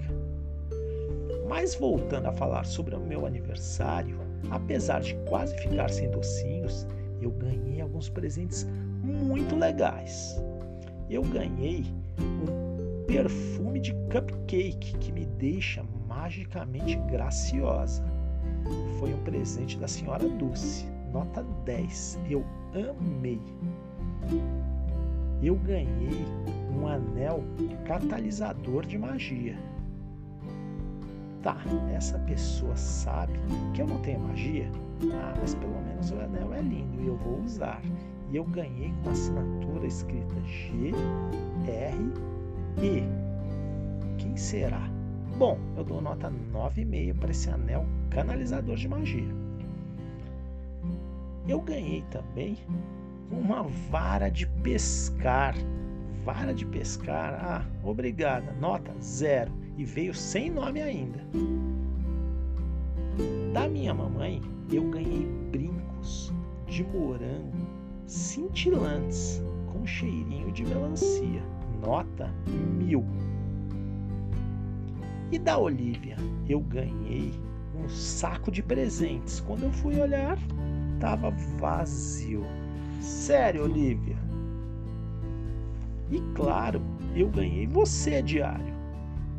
Mas 1.48 1.74
voltando 1.74 2.26
a 2.26 2.32
falar 2.32 2.64
sobre 2.64 2.94
o 2.94 3.00
meu 3.00 3.26
aniversário, 3.26 4.18
apesar 4.50 5.00
de 5.00 5.14
quase 5.28 5.56
ficar 5.56 5.90
sem 5.90 6.10
docinhos, 6.10 6.86
eu 7.20 7.30
ganhei 7.30 7.80
alguns 7.80 8.08
presentes 8.08 8.66
muito 9.02 9.56
legais. 9.56 10.40
Eu 11.08 11.22
ganhei 11.22 11.84
um 12.20 13.04
perfume 13.06 13.80
de 13.80 13.94
cupcake 14.12 14.98
que 14.98 15.10
me 15.10 15.24
deixa 15.24 15.82
magicamente 16.06 16.96
graciosa 17.10 18.04
foi 18.98 19.14
um 19.14 19.22
presente 19.22 19.78
da 19.78 19.88
senhora 19.88 20.28
Dulce, 20.28 20.86
nota 21.12 21.42
10. 21.64 22.18
Eu 22.28 22.44
amei. 22.74 23.40
Eu 25.42 25.54
ganhei 25.56 26.24
um 26.76 26.86
anel 26.86 27.42
catalisador 27.86 28.84
de 28.84 28.98
magia. 28.98 29.56
Tá, 31.42 31.56
essa 31.94 32.18
pessoa 32.20 32.74
sabe 32.76 33.34
que 33.72 33.80
eu 33.80 33.86
não 33.86 33.98
tenho 33.98 34.20
magia? 34.20 34.70
Ah, 35.12 35.34
mas 35.40 35.54
pelo 35.54 35.80
menos 35.82 36.10
o 36.10 36.20
anel 36.20 36.52
é 36.52 36.60
lindo 36.60 37.00
e 37.00 37.06
eu 37.06 37.16
vou 37.16 37.40
usar. 37.40 37.80
E 38.30 38.36
eu 38.36 38.44
ganhei 38.44 38.92
com 39.02 39.10
assinatura 39.10 39.86
escrita 39.86 40.34
G 40.42 40.92
R 41.66 42.12
E. 42.82 43.02
Quem 44.18 44.36
será? 44.36 44.90
Bom, 45.38 45.58
eu 45.76 45.84
dou 45.84 46.00
nota 46.00 46.30
9,5 46.52 47.18
para 47.18 47.30
esse 47.30 47.48
anel 47.48 47.86
canalizador 48.10 48.74
de 48.74 48.88
magia. 48.88 49.34
Eu 51.46 51.60
ganhei 51.60 52.02
também 52.10 52.58
uma 53.30 53.62
vara 53.62 54.28
de 54.28 54.46
pescar. 54.46 55.54
Vara 56.24 56.52
de 56.52 56.66
pescar, 56.66 57.32
ah, 57.40 57.64
obrigada, 57.82 58.52
nota 58.60 58.92
zero. 59.00 59.50
E 59.78 59.84
veio 59.84 60.12
sem 60.12 60.50
nome 60.50 60.82
ainda. 60.82 61.20
Da 63.54 63.68
minha 63.68 63.94
mamãe, 63.94 64.42
eu 64.72 64.82
ganhei 64.90 65.24
brincos 65.52 66.32
de 66.66 66.82
morango 66.82 67.56
cintilantes 68.04 69.42
com 69.72 69.86
cheirinho 69.86 70.50
de 70.50 70.64
melancia. 70.66 71.42
Nota 71.80 72.28
mil. 72.76 73.06
E 75.30 75.38
da 75.38 75.56
Olivia, 75.58 76.16
eu 76.48 76.60
ganhei 76.60 77.32
um 77.76 77.88
saco 77.88 78.50
de 78.50 78.62
presentes. 78.62 79.38
Quando 79.40 79.62
eu 79.62 79.72
fui 79.72 80.00
olhar, 80.00 80.36
estava 80.94 81.30
vazio. 81.58 82.44
Sério, 83.00 83.62
Olivia. 83.62 84.16
E 86.10 86.20
claro, 86.34 86.80
eu 87.14 87.28
ganhei 87.28 87.66
você, 87.66 88.20
diário. 88.22 88.77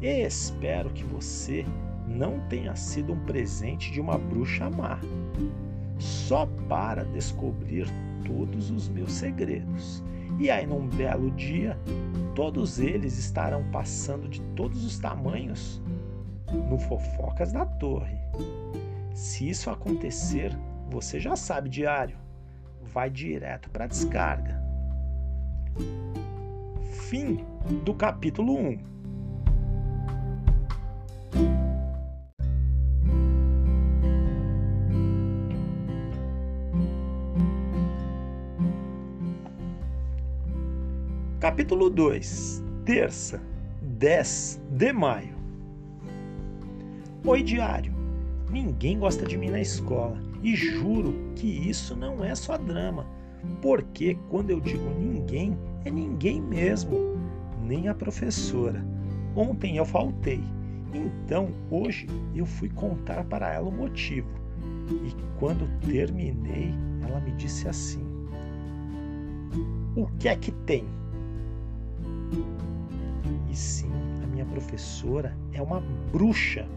E 0.02 0.22
espero 0.22 0.90
que 0.92 1.04
você 1.04 1.66
não 2.08 2.40
tenha 2.48 2.76
sido 2.76 3.14
um 3.14 3.20
presente 3.26 3.92
de 3.92 4.00
uma 4.00 4.18
bruxa 4.18 4.70
má, 4.70 5.00
só 5.98 6.46
para 6.68 7.04
descobrir 7.04 7.86
todos 8.26 8.72
os 8.72 8.88
meus 8.88 9.12
segredos. 9.12 10.04
E 10.40 10.50
aí, 10.50 10.66
num 10.66 10.88
belo 10.88 11.32
dia, 11.32 11.78
todos 12.34 12.80
eles 12.80 13.18
estarão 13.18 13.64
passando 13.72 14.30
de 14.30 14.42
todos 14.56 14.86
os 14.86 14.98
tamanhos 14.98 15.82
no 16.70 16.80
Fofocas 16.80 17.52
da 17.52 17.66
Torre. 17.66 18.18
Se 19.14 19.50
isso 19.50 19.70
acontecer, 19.70 20.58
você 20.90 21.20
já 21.20 21.36
sabe, 21.36 21.68
diário, 21.68 22.18
vai 22.82 23.10
direto 23.10 23.70
para 23.70 23.84
a 23.84 23.88
descarga. 23.88 24.64
Fim 27.10 27.44
do 27.84 27.94
capítulo 27.94 28.58
1. 28.58 28.99
Capítulo 41.50 41.90
2, 41.90 42.64
terça, 42.86 43.42
10 43.82 44.62
de 44.70 44.94
maio. 44.94 45.36
Oi, 47.26 47.42
diário. 47.42 47.92
Ninguém 48.52 49.00
gosta 49.00 49.26
de 49.26 49.36
mim 49.36 49.50
na 49.50 49.60
escola 49.60 50.22
e 50.44 50.56
juro 50.56 51.12
que 51.36 51.48
isso 51.48 51.96
não 51.96 52.24
é 52.24 52.36
só 52.36 52.56
drama, 52.56 53.04
porque 53.64 54.16
quando 54.30 54.52
eu 54.52 54.60
digo 54.60 54.92
ninguém, 54.92 55.58
é 55.86 55.90
ninguém 55.90 56.40
mesmo, 56.40 57.18
nem 57.64 57.88
a 57.88 57.96
professora. 57.96 58.86
Ontem 59.36 59.78
eu 59.78 59.86
faltei, 59.86 60.44
então 60.94 61.50
hoje 61.72 62.06
eu 62.36 62.46
fui 62.46 62.70
contar 62.70 63.24
para 63.24 63.52
ela 63.52 63.68
o 63.68 63.72
motivo. 63.72 64.30
E 64.88 65.16
quando 65.40 65.68
terminei, 65.88 66.76
ela 67.02 67.20
me 67.20 67.32
disse 67.32 67.68
assim: 67.68 68.06
O 69.96 70.06
que 70.20 70.28
é 70.30 70.36
que 70.36 70.52
tem? 70.52 70.99
E 73.50 73.56
sim, 73.56 73.92
a 74.24 74.28
minha 74.28 74.46
professora 74.46 75.36
é 75.54 75.62
uma 75.62 75.82
bruxa. 76.12 76.68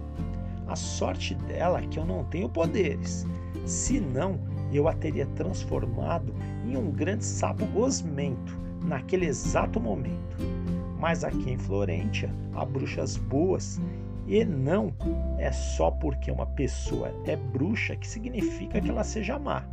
A 0.67 0.77
sorte 0.77 1.35
dela 1.35 1.81
é 1.81 1.87
que 1.87 1.99
eu 1.99 2.05
não 2.05 2.25
tenho 2.25 2.49
poderes. 2.49 3.27
Senão, 3.67 4.41
eu 4.73 4.89
a 4.89 4.95
teria 4.95 5.27
transformado 5.27 6.35
em 6.67 6.77
um 6.77 6.91
grande 6.91 7.25
sapo 7.25 7.67
gosmento 7.67 8.59
naquele 8.85 9.27
exato 9.27 9.79
momento. 9.79 10.37
Mas 10.99 11.25
aqui 11.25 11.51
em 11.51 11.59
Florência 11.59 12.31
há 12.55 12.65
bruxas 12.65 13.17
boas 13.17 13.81
e 14.27 14.45
não 14.45 14.93
é 15.39 15.51
só 15.51 15.91
porque 15.91 16.31
uma 16.31 16.47
pessoa 16.47 17.13
é 17.27 17.37
bruxa 17.37 17.97
que 17.97 18.07
significa 18.07 18.81
que 18.81 18.89
ela 18.89 19.05
seja 19.05 19.39
má. 19.39 19.65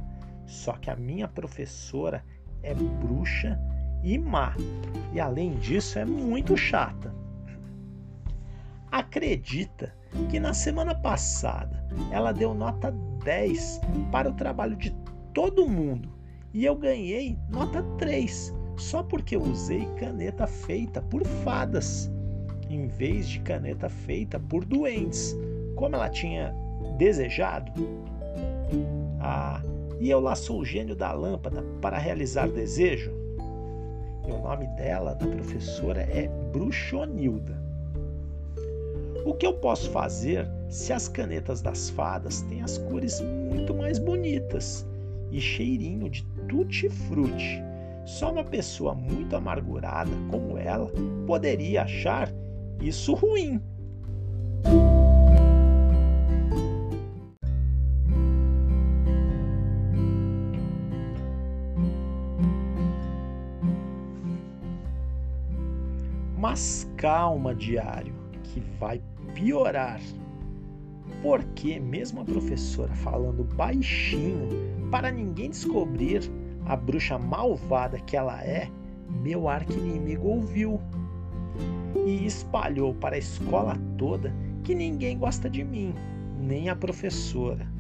Só 0.45 0.73
que 0.73 0.89
a 0.89 0.95
minha 0.95 1.27
professora 1.27 2.23
é 2.63 2.73
bruxa 2.73 3.59
e 4.03 4.17
má. 4.17 4.55
E 5.13 5.19
além 5.19 5.55
disso 5.55 5.99
é 5.99 6.05
muito 6.05 6.55
chata. 6.55 7.13
Acredita 8.91 9.93
que 10.29 10.39
na 10.39 10.53
semana 10.53 10.95
passada 10.95 11.85
ela 12.11 12.31
deu 12.31 12.53
nota 12.53 12.91
10 13.23 13.81
para 14.11 14.29
o 14.29 14.33
trabalho 14.33 14.75
de 14.75 14.91
todo 15.33 15.67
mundo 15.67 16.09
e 16.53 16.65
eu 16.65 16.75
ganhei 16.75 17.37
nota 17.49 17.83
3 17.97 18.53
só 18.77 19.03
porque 19.03 19.35
eu 19.35 19.41
usei 19.41 19.85
caneta 19.99 20.47
feita 20.47 21.01
por 21.01 21.23
fadas 21.25 22.09
em 22.69 22.87
vez 22.87 23.27
de 23.27 23.39
caneta 23.39 23.89
feita 23.89 24.39
por 24.39 24.63
doentes, 24.63 25.35
como 25.75 25.95
ela 25.95 26.09
tinha 26.09 26.53
desejado. 26.97 27.71
Ah, 29.19 29.61
e 29.99 30.09
eu 30.09 30.23
sou 30.35 30.61
o 30.61 30.65
gênio 30.65 30.95
da 30.95 31.11
lâmpada 31.11 31.63
para 31.81 31.97
realizar 31.97 32.47
desejo? 32.47 33.11
O 34.29 34.41
nome 34.41 34.67
dela, 34.67 35.15
da 35.15 35.25
professora, 35.27 36.01
é 36.01 36.27
Bruxonilda. 36.51 37.61
O 39.25 39.33
que 39.33 39.45
eu 39.45 39.53
posso 39.53 39.89
fazer 39.91 40.47
se 40.69 40.93
as 40.93 41.07
canetas 41.07 41.61
das 41.61 41.89
fadas 41.89 42.41
têm 42.43 42.61
as 42.61 42.77
cores 42.77 43.19
muito 43.21 43.73
mais 43.73 43.99
bonitas 43.99 44.87
e 45.31 45.41
cheirinho 45.41 46.09
de 46.09 46.23
tutti-frutti? 46.47 47.61
Só 48.05 48.31
uma 48.31 48.43
pessoa 48.43 48.95
muito 48.95 49.35
amargurada 49.35 50.11
como 50.31 50.57
ela 50.57 50.91
poderia 51.27 51.83
achar 51.83 52.31
isso 52.81 53.13
ruim. 53.13 53.61
Mas 66.49 66.89
calma, 66.97 67.53
diário, 67.53 68.11
que 68.41 68.59
vai 68.79 68.99
piorar. 69.35 70.01
Porque, 71.21 71.79
mesmo 71.79 72.21
a 72.21 72.25
professora 72.25 72.91
falando 72.95 73.43
baixinho, 73.43 74.49
para 74.89 75.11
ninguém 75.11 75.51
descobrir 75.51 76.23
a 76.65 76.75
bruxa 76.75 77.19
malvada 77.19 77.99
que 77.99 78.17
ela 78.17 78.43
é, 78.43 78.67
meu 79.21 79.47
arqui-inimigo 79.47 80.27
ouviu 80.27 80.81
e 82.07 82.25
espalhou 82.25 82.95
para 82.95 83.15
a 83.15 83.19
escola 83.19 83.77
toda 83.99 84.33
que 84.63 84.73
ninguém 84.73 85.19
gosta 85.19 85.47
de 85.47 85.63
mim, 85.63 85.93
nem 86.39 86.67
a 86.67 86.75
professora. 86.75 87.71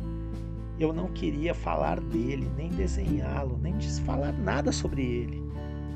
Eu 0.79 0.93
não 0.93 1.07
queria 1.07 1.55
falar 1.55 1.99
dele, 1.99 2.47
nem 2.55 2.69
desenhá-lo, 2.69 3.57
nem 3.59 3.81
falar 4.05 4.31
nada 4.31 4.71
sobre 4.71 5.01
ele. 5.01 5.43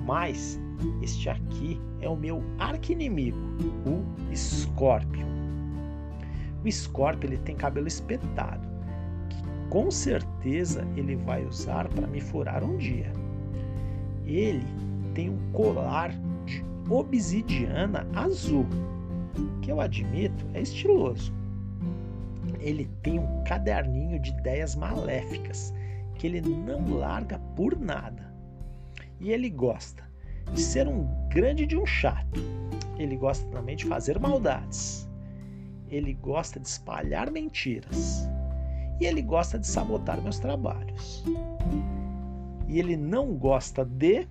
Mas 0.07 0.59
este 1.01 1.29
aqui 1.29 1.79
é 2.01 2.09
o 2.09 2.15
meu 2.15 2.43
arqui-inimigo, 2.59 3.37
o 3.85 4.31
Escórpio. 4.31 5.25
O 6.63 6.67
Escórpio 6.67 7.29
ele 7.29 7.37
tem 7.37 7.55
cabelo 7.55 7.87
espetado, 7.87 8.67
que 9.29 9.37
com 9.69 9.91
certeza 9.91 10.87
ele 10.95 11.15
vai 11.15 11.45
usar 11.45 11.87
para 11.89 12.07
me 12.07 12.21
furar 12.21 12.63
um 12.63 12.77
dia. 12.77 13.11
Ele 14.25 14.65
tem 15.13 15.29
um 15.29 15.51
colar 15.51 16.11
obsidiana 16.89 18.05
azul, 18.13 18.65
que 19.61 19.71
eu 19.71 19.79
admito 19.79 20.45
é 20.53 20.61
estiloso. 20.61 21.33
Ele 22.59 22.89
tem 23.01 23.19
um 23.19 23.43
caderninho 23.43 24.19
de 24.19 24.31
ideias 24.31 24.75
maléficas 24.75 25.73
que 26.15 26.27
ele 26.27 26.41
não 26.41 26.97
larga 26.97 27.39
por 27.55 27.77
nada. 27.77 28.33
E 29.19 29.31
ele 29.31 29.49
gosta 29.49 30.02
de 30.51 30.61
ser 30.61 30.87
um 30.87 31.07
grande 31.29 31.65
de 31.65 31.77
um 31.77 31.85
chato. 31.85 32.39
Ele 32.97 33.15
gosta 33.15 33.45
também 33.49 33.75
de 33.75 33.85
fazer 33.85 34.19
maldades. 34.19 35.07
Ele 35.89 36.13
gosta 36.13 36.59
de 36.59 36.67
espalhar 36.67 37.31
mentiras. 37.31 38.27
E 38.99 39.05
ele 39.05 39.21
gosta 39.21 39.57
de 39.57 39.67
sabotar 39.67 40.21
meus 40.21 40.39
trabalhos. 40.39 41.23
E 42.67 42.79
ele 42.79 42.95
não 42.95 43.33
gosta 43.33 43.83
de 43.83 44.27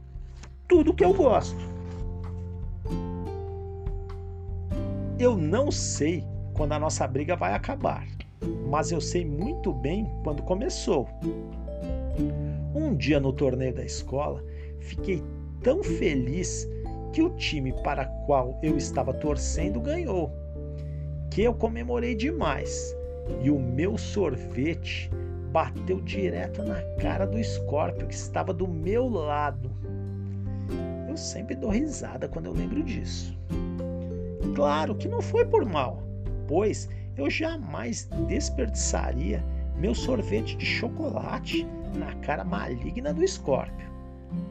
tudo 0.69 0.95
que 0.95 1.05
eu 1.05 1.13
gosto. 1.13 1.73
Eu 5.19 5.37
não 5.37 5.71
sei 5.71 6.25
quando 6.55 6.73
a 6.73 6.79
nossa 6.79 7.07
briga 7.07 7.37
vai 7.37 7.55
acabar, 7.55 8.07
mas 8.69 8.91
eu 8.91 9.01
sei 9.01 9.25
muito 9.25 9.73
bem 9.73 10.11
quando 10.25 10.43
começou. 10.43 11.09
Um 12.75 12.95
dia 12.97 13.21
no 13.21 13.33
torneio 13.33 13.75
da 13.75 13.85
escola, 13.85 14.43
fiquei 14.81 15.23
tão 15.63 15.83
feliz 15.83 16.69
que 17.13 17.23
o 17.23 17.31
time 17.31 17.73
para 17.83 18.07
qual 18.27 18.59
eu 18.63 18.77
estava 18.77 19.13
torcendo 19.13 19.81
ganhou, 19.81 20.33
que 21.31 21.43
eu 21.43 21.55
comemorei 21.55 22.15
demais 22.15 22.95
e 23.43 23.51
o 23.51 23.59
meu 23.59 23.97
sorvete 23.97 25.11
bateu 25.53 26.01
direto 26.01 26.63
na 26.63 26.81
cara 27.01 27.27
do 27.27 27.43
Scorpio 27.43 28.07
que 28.07 28.15
estava 28.15 28.53
do 28.53 28.67
meu 28.67 29.09
lado. 29.09 29.71
Eu 31.09 31.17
sempre 31.17 31.55
dou 31.55 31.71
risada 31.71 32.27
quando 32.27 32.47
eu 32.47 32.53
lembro 32.53 32.83
disso. 32.83 33.37
Claro 34.55 34.95
que 34.95 35.09
não 35.09 35.21
foi 35.21 35.45
por 35.45 35.65
mal, 35.65 36.03
pois 36.49 36.89
eu 37.17 37.29
jamais 37.29 38.09
desperdiçaria 38.27 39.45
meu 39.77 39.95
sorvete 39.95 40.57
de 40.57 40.65
chocolate 40.65 41.67
na 41.95 42.15
cara 42.17 42.45
maligna 42.45 43.13
do 43.13 43.23
Escórpio. 43.23 43.92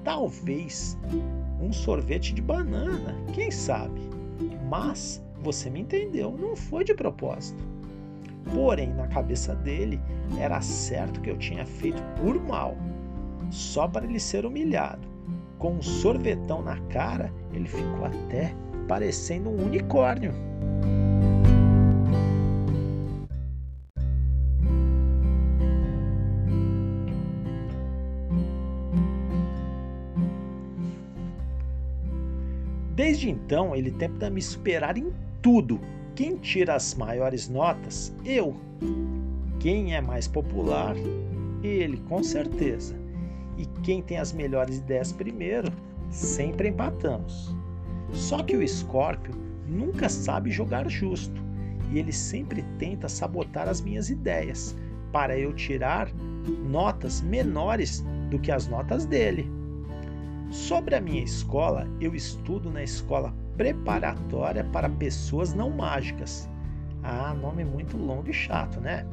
Talvez 0.04 0.98
um 1.62 1.72
sorvete 1.72 2.34
de 2.34 2.42
banana, 2.42 3.16
quem 3.34 3.52
sabe? 3.52 4.02
Mas 4.70 5.24
você 5.42 5.70
me 5.70 5.82
entendeu, 5.82 6.32
não 6.32 6.56
foi 6.56 6.84
de 6.84 6.94
propósito. 6.94 7.64
Porém, 8.54 8.94
na 8.94 9.08
cabeça 9.08 9.56
dele, 9.56 10.00
era 10.40 10.62
certo 10.62 11.22
que 11.22 11.30
eu 11.30 11.38
tinha 11.38 11.66
feito 11.66 12.02
por 12.22 12.40
mal, 12.42 12.76
só 13.50 13.88
para 13.88 14.06
ele 14.06 14.20
ser 14.20 14.46
humilhado. 14.46 15.08
Com 15.58 15.74
um 15.74 15.82
sorvetão 15.82 16.62
na 16.64 16.80
cara, 16.88 17.32
ele 17.54 17.68
ficou 17.68 18.06
até 18.06 18.56
parecendo 18.88 19.50
um 19.50 19.66
unicórnio. 19.66 20.34
Desde 33.12 33.30
então, 33.30 33.76
ele 33.76 33.92
tenta 33.92 34.30
me 34.30 34.42
superar 34.42 34.98
em 34.98 35.12
tudo. 35.42 35.82
Quem 36.16 36.38
tira 36.38 36.76
as 36.76 36.96
maiores 36.96 37.50
notas? 37.50 38.16
Eu. 38.24 38.56
Quem 39.60 39.94
é 39.94 40.00
mais 40.00 40.30
popular? 40.30 40.96
Ele, 41.62 41.98
com 42.08 42.24
certeza. 42.24 42.96
E 43.58 43.66
quem 43.84 44.02
tem 44.02 44.18
as 44.18 44.32
melhores 44.32 44.78
ideias 44.78 45.12
primeiro? 45.12 45.68
Sempre 46.10 46.70
empatamos. 46.70 47.54
Só 48.14 48.42
que 48.44 48.56
o 48.56 48.64
Escórpio 48.64 49.36
nunca 49.68 50.08
sabe 50.08 50.50
jogar 50.50 50.90
justo 50.90 51.44
e 51.92 52.00
ele 52.00 52.14
sempre 52.14 52.64
tenta 52.80 53.10
sabotar 53.10 53.68
as 53.68 53.82
minhas 53.82 54.10
ideias 54.10 54.74
para 55.12 55.38
eu 55.38 55.52
tirar 55.52 56.10
notas 56.70 57.20
menores 57.20 58.06
do 58.30 58.40
que 58.40 58.54
as 58.54 58.70
notas 58.70 59.06
dele. 59.06 59.52
Sobre 60.72 60.96
a 60.96 61.02
minha 61.02 61.22
escola, 61.22 61.86
eu 62.00 62.16
estudo 62.16 62.72
na 62.72 62.82
escola 62.82 63.34
preparatória 63.58 64.64
para 64.64 64.88
pessoas 64.88 65.54
não 65.54 65.70
mágicas. 65.70 66.50
Ah, 67.04 67.34
nome 67.34 67.66
muito 67.66 67.98
longo 67.98 68.30
e 68.30 68.34
chato, 68.34 68.80
né? 68.80 69.06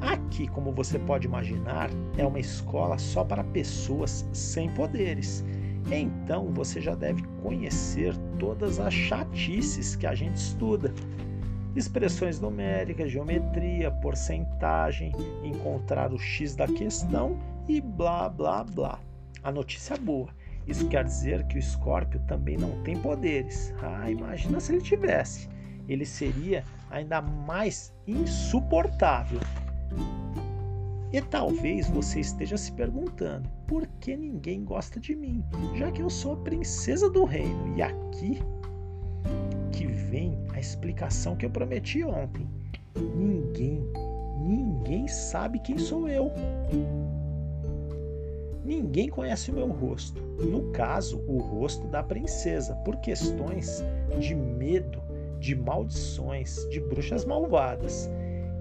Aqui, 0.00 0.48
como 0.48 0.72
você 0.72 0.98
pode 0.98 1.26
imaginar, 1.26 1.90
é 2.16 2.26
uma 2.26 2.40
escola 2.40 2.96
só 2.96 3.22
para 3.22 3.44
pessoas 3.44 4.26
sem 4.32 4.70
poderes 4.70 5.44
então 5.92 6.50
você 6.50 6.80
já 6.80 6.94
deve 6.94 7.22
conhecer 7.42 8.16
todas 8.38 8.80
as 8.80 8.94
chatices 8.94 9.94
que 9.94 10.06
a 10.06 10.14
gente 10.14 10.36
estuda. 10.36 10.94
Expressões 11.76 12.40
numéricas, 12.40 13.10
geometria, 13.10 13.90
porcentagem, 13.90 15.12
encontrar 15.42 16.10
o 16.10 16.18
x 16.18 16.56
da 16.56 16.66
questão 16.66 17.38
e 17.68 17.82
blá 17.82 18.30
blá 18.30 18.64
blá. 18.64 18.98
A 19.42 19.52
notícia 19.52 19.92
é 19.92 19.98
boa. 19.98 20.30
Isso 20.66 20.88
quer 20.88 21.04
dizer 21.04 21.44
que 21.46 21.56
o 21.56 21.58
Escórpio 21.58 22.20
também 22.26 22.56
não 22.56 22.82
tem 22.82 22.96
poderes. 22.96 23.74
Ah, 23.82 24.10
imagina 24.10 24.60
se 24.60 24.72
ele 24.72 24.82
tivesse. 24.82 25.48
Ele 25.88 26.06
seria 26.06 26.64
ainda 26.90 27.20
mais 27.20 27.92
insuportável. 28.06 29.40
E 31.12 31.20
talvez 31.20 31.88
você 31.88 32.20
esteja 32.20 32.56
se 32.56 32.72
perguntando 32.72 33.48
por 33.68 33.86
que 34.00 34.16
ninguém 34.16 34.64
gosta 34.64 34.98
de 34.98 35.14
mim, 35.14 35.44
já 35.76 35.92
que 35.92 36.02
eu 36.02 36.10
sou 36.10 36.32
a 36.32 36.36
princesa 36.38 37.08
do 37.08 37.24
reino. 37.24 37.76
E 37.76 37.82
aqui 37.82 38.40
que 39.70 39.86
vem 39.86 40.38
a 40.52 40.58
explicação 40.58 41.36
que 41.36 41.46
eu 41.46 41.50
prometi 41.50 42.02
ontem. 42.02 42.48
Ninguém, 42.96 43.80
ninguém 44.40 45.06
sabe 45.06 45.58
quem 45.60 45.78
sou 45.78 46.08
eu. 46.08 46.32
Ninguém 48.64 49.08
conhece 49.08 49.50
o 49.50 49.54
meu 49.54 49.68
rosto. 49.68 50.22
No 50.40 50.72
caso, 50.72 51.22
o 51.28 51.38
rosto 51.38 51.86
da 51.88 52.02
princesa, 52.02 52.74
por 52.76 52.96
questões 52.96 53.84
de 54.18 54.34
medo, 54.34 55.02
de 55.38 55.54
maldições, 55.54 56.66
de 56.70 56.80
bruxas 56.80 57.24
malvadas. 57.24 58.10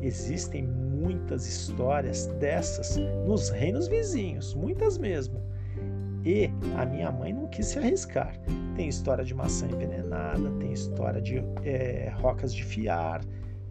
Existem 0.01 0.63
muitas 0.63 1.47
histórias 1.47 2.27
dessas 2.39 2.97
nos 3.25 3.49
reinos 3.49 3.87
vizinhos, 3.87 4.53
muitas 4.53 4.97
mesmo. 4.97 5.41
E 6.25 6.49
a 6.77 6.85
minha 6.85 7.11
mãe 7.11 7.33
não 7.33 7.47
quis 7.47 7.67
se 7.67 7.79
arriscar. 7.79 8.37
Tem 8.75 8.89
história 8.89 9.23
de 9.23 9.33
maçã 9.33 9.67
envenenada, 9.67 10.49
tem 10.59 10.73
história 10.73 11.21
de 11.21 11.43
é, 11.63 12.11
rocas 12.17 12.53
de 12.53 12.63
fiar, 12.63 13.21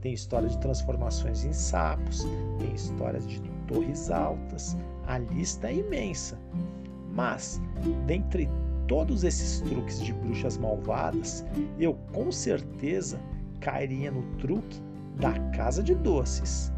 tem 0.00 0.12
história 0.12 0.48
de 0.48 0.58
transformações 0.58 1.44
em 1.44 1.52
sapos, 1.52 2.24
tem 2.58 2.74
histórias 2.74 3.26
de 3.26 3.40
torres 3.66 4.10
altas. 4.10 4.76
A 5.06 5.18
lista 5.18 5.68
é 5.68 5.76
imensa. 5.76 6.38
Mas, 7.14 7.60
dentre 8.06 8.48
todos 8.88 9.24
esses 9.24 9.60
truques 9.60 10.00
de 10.00 10.12
bruxas 10.12 10.56
malvadas, 10.56 11.44
eu 11.78 11.94
com 12.12 12.30
certeza 12.30 13.20
cairia 13.60 14.10
no 14.10 14.22
truque 14.38 14.80
da 15.16 15.32
casa 15.50 15.82
de 15.82 15.94
doces. 15.94 16.72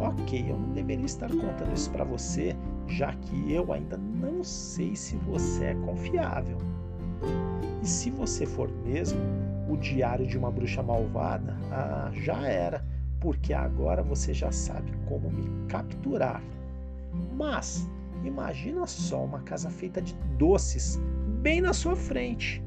Ok, 0.00 0.44
eu 0.48 0.58
não 0.58 0.72
deveria 0.72 1.04
estar 1.04 1.28
contando 1.28 1.72
isso 1.72 1.90
para 1.90 2.04
você, 2.04 2.56
já 2.86 3.12
que 3.12 3.52
eu 3.52 3.72
ainda 3.72 3.96
não 3.96 4.42
sei 4.42 4.96
se 4.96 5.16
você 5.16 5.66
é 5.66 5.74
confiável. 5.74 6.58
E 7.82 7.86
se 7.86 8.10
você 8.10 8.44
for 8.44 8.68
mesmo 8.84 9.20
o 9.68 9.76
diário 9.76 10.26
de 10.26 10.36
uma 10.36 10.50
bruxa 10.50 10.82
malvada, 10.82 11.56
ah, 11.70 12.10
já 12.12 12.46
era, 12.46 12.84
porque 13.20 13.52
agora 13.52 14.02
você 14.02 14.32
já 14.32 14.50
sabe 14.50 14.92
como 15.06 15.30
me 15.30 15.66
capturar. 15.68 16.42
Mas 17.36 17.88
imagina 18.24 18.86
só 18.86 19.24
uma 19.24 19.40
casa 19.40 19.70
feita 19.70 20.00
de 20.00 20.14
doces 20.36 21.00
bem 21.40 21.60
na 21.60 21.72
sua 21.72 21.96
frente. 21.96 22.62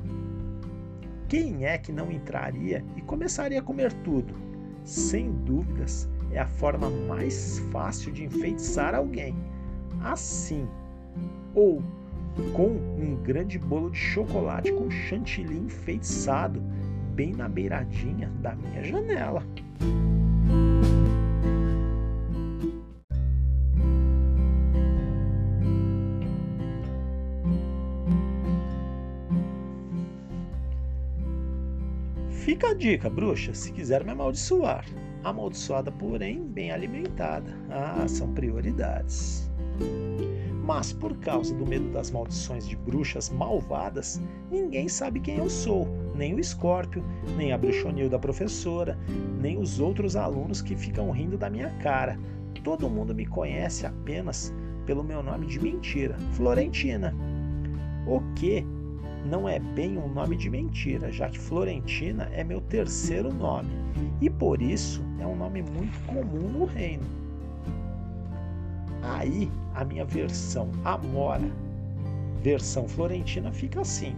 Quem 1.28 1.66
é 1.66 1.78
que 1.78 1.92
não 1.92 2.12
entraria 2.12 2.84
e 2.96 3.02
começaria 3.02 3.60
a 3.60 3.64
comer 3.64 3.94
tudo? 4.04 4.34
Sem 4.84 5.32
dúvidas, 5.32 6.10
é 6.32 6.40
a 6.40 6.48
forma 6.48 6.90
mais 6.90 7.60
fácil 7.72 8.12
de 8.12 8.26
enfeitiçar 8.26 8.96
alguém. 8.96 9.36
Assim, 10.04 10.68
ou 11.54 11.82
com 12.54 12.68
um 12.68 13.18
grande 13.24 13.60
bolo 13.60 13.92
de 13.92 13.98
chocolate 13.98 14.72
com 14.72 14.90
chantilly 14.90 15.58
enfeitiçado 15.58 16.62
bem 17.14 17.34
na 17.34 17.48
beiradinha 17.48 18.30
da 18.42 18.56
minha 18.56 18.84
janela. 18.84 19.44
Fica 32.52 32.72
a 32.72 32.74
dica, 32.74 33.10
bruxa, 33.10 33.54
se 33.54 33.72
quiser 33.72 34.04
me 34.04 34.12
amaldiçoar. 34.12 34.84
Amaldiçoada, 35.24 35.90
porém, 35.90 36.44
bem 36.44 36.70
alimentada. 36.70 37.50
Ah, 37.70 38.06
são 38.10 38.34
prioridades. 38.34 39.50
Mas 40.62 40.92
por 40.92 41.16
causa 41.20 41.56
do 41.56 41.66
medo 41.66 41.90
das 41.94 42.12
maldições 42.12 42.68
de 42.68 42.76
bruxas 42.76 43.30
malvadas, 43.30 44.22
ninguém 44.52 44.90
sabe 44.90 45.22
quem 45.22 45.38
eu 45.38 45.50
sou, 45.50 45.88
nem 46.14 46.34
o 46.34 46.42
Escórpio, 46.42 47.02
nem 47.38 47.54
a 47.54 47.58
bruxonil 47.58 48.10
da 48.10 48.20
professora, 48.20 49.00
nem 49.40 49.58
os 49.58 49.80
outros 49.80 50.18
alunos 50.18 50.62
que 50.62 50.76
ficam 50.76 51.10
rindo 51.10 51.38
da 51.38 51.50
minha 51.50 51.70
cara. 51.78 52.20
Todo 52.66 52.90
mundo 52.90 53.16
me 53.16 53.26
conhece 53.26 53.86
apenas 53.86 54.54
pelo 54.86 55.06
meu 55.06 55.24
nome 55.24 55.48
de 55.48 55.58
mentira, 55.58 56.18
Florentina. 56.34 57.16
O 58.06 58.20
que 58.36 58.66
não 59.26 59.48
é 59.48 59.60
bem 59.60 59.98
um 59.98 60.08
nome 60.08 60.36
de 60.36 60.50
mentira, 60.50 61.12
já 61.12 61.30
que 61.30 61.40
Florentina 61.40 62.30
é 62.34 62.44
meu 62.44 62.62
terceiro 62.62 63.34
nome 63.34 63.70
e 64.20 64.30
por 64.30 64.62
isso 64.62 65.04
é 65.20 65.26
um 65.26 65.36
nome 65.36 65.62
muito 65.62 66.00
comum 66.06 66.50
no 66.50 66.66
reino. 66.66 67.04
Aí 69.04 69.52
a 69.74 69.84
minha 69.84 70.06
versão 70.06 70.70
Amora, 70.86 71.50
versão 72.42 72.88
florentina, 72.88 73.52
fica 73.52 73.82
assim: 73.82 74.16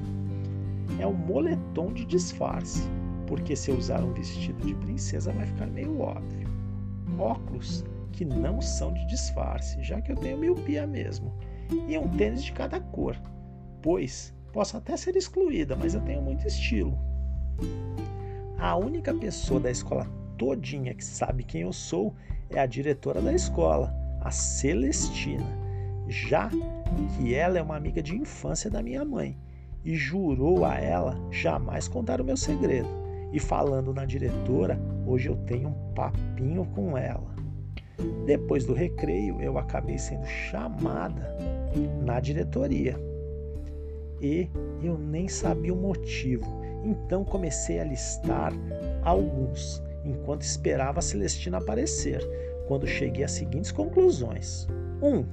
é 0.99 1.07
um 1.07 1.13
moletom 1.13 1.91
de 1.93 2.05
disfarce, 2.05 2.87
porque 3.27 3.55
se 3.55 3.71
eu 3.71 3.77
usar 3.77 4.03
um 4.03 4.13
vestido 4.13 4.65
de 4.65 4.75
princesa 4.75 5.31
vai 5.31 5.45
ficar 5.45 5.67
meio 5.67 5.99
óbvio. 5.99 6.47
Óculos 7.17 7.85
que 8.11 8.25
não 8.25 8.61
são 8.61 8.93
de 8.93 9.05
disfarce, 9.07 9.81
já 9.81 10.01
que 10.01 10.11
eu 10.11 10.15
tenho 10.15 10.37
miopia 10.37 10.85
mesmo, 10.85 11.33
e 11.87 11.97
um 11.97 12.07
tênis 12.09 12.43
de 12.43 12.51
cada 12.51 12.79
cor, 12.79 13.15
pois 13.81 14.33
posso 14.53 14.77
até 14.77 14.95
ser 14.95 15.15
excluída, 15.17 15.75
mas 15.75 15.95
eu 15.95 16.01
tenho 16.01 16.21
muito 16.21 16.47
estilo. 16.47 16.97
A 18.57 18.77
única 18.77 19.13
pessoa 19.13 19.59
da 19.59 19.71
escola 19.71 20.07
todinha 20.37 20.93
que 20.93 21.03
sabe 21.03 21.43
quem 21.43 21.61
eu 21.61 21.73
sou 21.73 22.13
é 22.51 22.59
a 22.59 22.65
diretora 22.65 23.19
da 23.19 23.33
escola, 23.33 23.93
a 24.21 24.29
Celestina, 24.31 25.45
já 26.07 26.49
que 27.17 27.33
ela 27.33 27.57
é 27.57 27.61
uma 27.61 27.75
amiga 27.75 28.01
de 28.01 28.15
infância 28.15 28.69
da 28.69 28.81
minha 28.81 29.03
mãe 29.03 29.35
e 29.83 29.95
jurou 29.95 30.63
a 30.63 30.75
ela 30.75 31.17
jamais 31.31 31.87
contar 31.87 32.21
o 32.21 32.23
meu 32.23 32.37
segredo. 32.37 32.87
E 33.33 33.39
falando 33.39 33.91
na 33.91 34.05
diretora, 34.05 34.79
hoje 35.07 35.27
eu 35.27 35.35
tenho 35.47 35.69
um 35.69 35.93
papinho 35.93 36.65
com 36.67 36.95
ela. 36.95 37.33
Depois 38.25 38.63
do 38.65 38.73
recreio, 38.73 39.41
eu 39.41 39.57
acabei 39.57 39.97
sendo 39.97 40.25
chamada 40.25 41.35
na 42.05 42.19
diretoria. 42.19 42.95
E 44.23 44.49
eu 44.81 44.97
nem 44.97 45.27
sabia 45.27 45.73
o 45.73 45.77
motivo, 45.77 46.45
então 46.86 47.25
comecei 47.25 47.81
a 47.81 47.83
listar 47.83 48.53
alguns 49.03 49.83
enquanto 50.05 50.43
esperava 50.43 50.99
a 50.99 51.01
Celestina 51.01 51.57
aparecer 51.57 52.21
quando 52.65 52.88
cheguei 52.88 53.25
às 53.25 53.33
seguintes 53.33 53.69
conclusões: 53.73 54.65
1. 55.01 55.07
Um, 55.07 55.25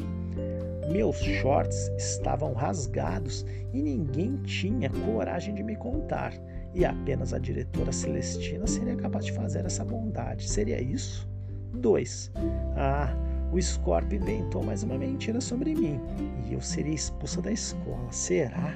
meus 0.90 1.18
shorts 1.18 1.88
estavam 1.96 2.52
rasgados 2.52 3.46
e 3.72 3.80
ninguém 3.80 4.36
tinha 4.38 4.90
coragem 4.90 5.54
de 5.54 5.62
me 5.62 5.76
contar, 5.76 6.32
e 6.74 6.84
apenas 6.84 7.32
a 7.32 7.38
diretora 7.38 7.92
Celestina 7.92 8.66
seria 8.66 8.96
capaz 8.96 9.24
de 9.24 9.32
fazer 9.32 9.64
essa 9.64 9.84
bondade. 9.84 10.48
Seria 10.48 10.82
isso? 10.82 11.30
2. 11.74 12.32
Ah, 12.76 13.14
o 13.52 13.60
Scorpio 13.60 14.18
inventou 14.18 14.62
mais 14.62 14.82
uma 14.82 14.96
mentira 14.96 15.40
sobre 15.40 15.74
mim 15.74 16.00
e 16.48 16.54
eu 16.54 16.60
seria 16.60 16.94
expulsa 16.94 17.42
da 17.42 17.50
escola. 17.50 18.10
Será? 18.10 18.74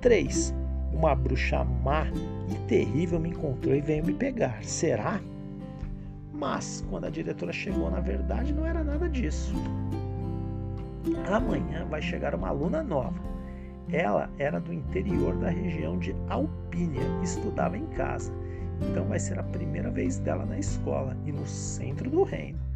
3. 0.00 0.54
Uma 0.92 1.14
bruxa 1.14 1.64
má 1.64 2.06
e 2.48 2.54
terrível 2.68 3.18
me 3.18 3.30
encontrou 3.30 3.74
e 3.74 3.80
veio 3.80 4.04
me 4.04 4.14
pegar. 4.14 4.62
Será? 4.62 5.20
Mas, 6.32 6.84
quando 6.88 7.06
a 7.06 7.10
diretora 7.10 7.52
chegou, 7.52 7.90
na 7.90 8.00
verdade, 8.00 8.52
não 8.52 8.64
era 8.64 8.84
nada 8.84 9.08
disso. 9.08 9.52
Amanhã 11.26 11.84
vai 11.86 12.00
chegar 12.00 12.34
uma 12.34 12.48
aluna 12.48 12.82
nova. 12.82 13.20
Ela 13.90 14.30
era 14.38 14.60
do 14.60 14.72
interior 14.72 15.34
da 15.36 15.48
região 15.48 15.98
de 15.98 16.14
Alpínia, 16.28 17.02
estudava 17.22 17.76
em 17.76 17.86
casa. 17.86 18.32
Então 18.80 19.04
vai 19.06 19.18
ser 19.18 19.38
a 19.38 19.42
primeira 19.42 19.90
vez 19.90 20.18
dela 20.18 20.46
na 20.46 20.58
escola 20.58 21.16
e 21.26 21.32
no 21.32 21.46
centro 21.46 22.08
do 22.08 22.22
reino. 22.22 22.67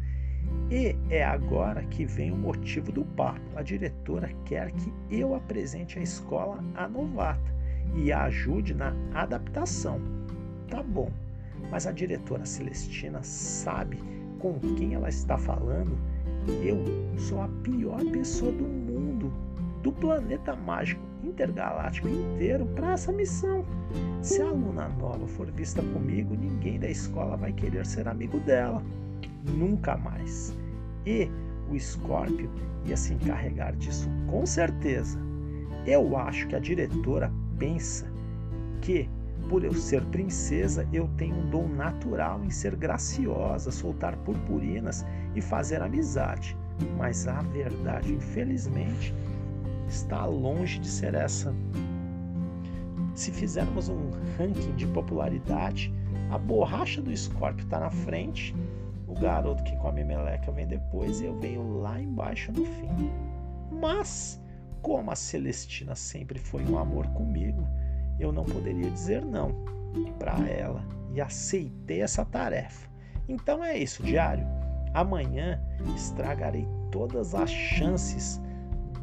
E 0.75 0.95
é 1.11 1.23
agora 1.23 1.83
que 1.83 2.03
vem 2.03 2.31
o 2.31 2.35
motivo 2.35 2.91
do 2.91 3.05
papo. 3.05 3.39
A 3.55 3.61
diretora 3.61 4.31
quer 4.43 4.71
que 4.71 4.91
eu 5.11 5.35
apresente 5.35 5.99
a 5.99 6.01
escola 6.01 6.63
à 6.73 6.87
novata 6.87 7.53
e 7.93 8.11
a 8.11 8.23
ajude 8.23 8.73
na 8.73 8.91
adaptação. 9.13 10.01
Tá 10.71 10.81
bom, 10.81 11.11
mas 11.69 11.85
a 11.85 11.91
diretora 11.91 12.43
Celestina 12.43 13.21
sabe 13.21 13.99
com 14.39 14.59
quem 14.75 14.95
ela 14.95 15.09
está 15.09 15.37
falando. 15.37 15.95
Eu 16.63 16.83
sou 17.19 17.39
a 17.43 17.47
pior 17.61 18.03
pessoa 18.05 18.51
do 18.51 18.63
mundo, 18.63 19.31
do 19.83 19.91
planeta 19.91 20.55
mágico 20.55 21.03
intergaláctico 21.23 22.07
inteiro 22.07 22.65
para 22.65 22.93
essa 22.93 23.11
missão. 23.11 23.63
Se 24.23 24.41
a 24.41 24.47
aluna 24.47 24.89
nova 24.89 25.27
for 25.27 25.51
vista 25.51 25.83
comigo, 25.83 26.35
ninguém 26.35 26.79
da 26.79 26.89
escola 26.89 27.37
vai 27.37 27.53
querer 27.53 27.85
ser 27.85 28.07
amigo 28.07 28.39
dela. 28.39 28.81
Nunca 29.45 29.95
mais. 29.97 30.62
E 31.05 31.29
o 31.69 31.79
Scorpio 31.79 32.49
ia 32.85 32.97
se 32.97 33.13
encarregar 33.13 33.75
disso 33.75 34.09
com 34.27 34.45
certeza. 34.45 35.19
Eu 35.85 36.15
acho 36.17 36.47
que 36.47 36.55
a 36.55 36.59
diretora 36.59 37.31
pensa 37.57 38.05
que 38.81 39.09
por 39.49 39.63
eu 39.63 39.73
ser 39.73 40.01
princesa, 40.05 40.87
eu 40.91 41.07
tenho 41.17 41.35
um 41.35 41.49
dom 41.49 41.67
natural 41.67 42.43
em 42.43 42.49
ser 42.49 42.75
graciosa, 42.75 43.71
soltar 43.71 44.15
purpurinas 44.17 45.05
e 45.35 45.41
fazer 45.41 45.81
amizade. 45.81 46.57
Mas 46.97 47.27
a 47.27 47.41
verdade, 47.41 48.13
infelizmente, 48.13 49.13
está 49.87 50.25
longe 50.25 50.79
de 50.79 50.87
ser 50.87 51.13
essa. 51.13 51.53
Se 53.13 53.31
fizermos 53.31 53.89
um 53.89 54.09
ranking 54.37 54.75
de 54.75 54.87
popularidade, 54.87 55.93
a 56.31 56.37
borracha 56.37 57.01
do 57.01 57.15
Scorpio 57.15 57.63
está 57.63 57.79
na 57.79 57.91
frente, 57.91 58.55
o 59.13 59.19
garoto 59.19 59.63
que 59.63 59.75
come 59.77 60.03
meleca 60.03 60.51
vem 60.51 60.65
depois 60.65 61.21
e 61.21 61.25
eu 61.25 61.37
venho 61.39 61.79
lá 61.79 62.01
embaixo 62.01 62.51
no 62.51 62.65
fim. 62.65 63.11
Mas, 63.71 64.41
como 64.81 65.11
a 65.11 65.15
Celestina 65.15 65.95
sempre 65.95 66.39
foi 66.39 66.65
um 66.65 66.79
amor 66.79 67.05
comigo, 67.09 67.63
eu 68.19 68.31
não 68.31 68.43
poderia 68.43 68.89
dizer 68.89 69.23
não 69.23 69.53
para 70.17 70.39
ela 70.49 70.83
e 71.13 71.21
aceitei 71.21 72.01
essa 72.01 72.25
tarefa. 72.25 72.89
Então 73.29 73.63
é 73.63 73.77
isso, 73.77 74.01
diário. 74.01 74.47
Amanhã 74.93 75.61
estragarei 75.95 76.67
todas 76.91 77.35
as 77.35 77.51
chances 77.51 78.41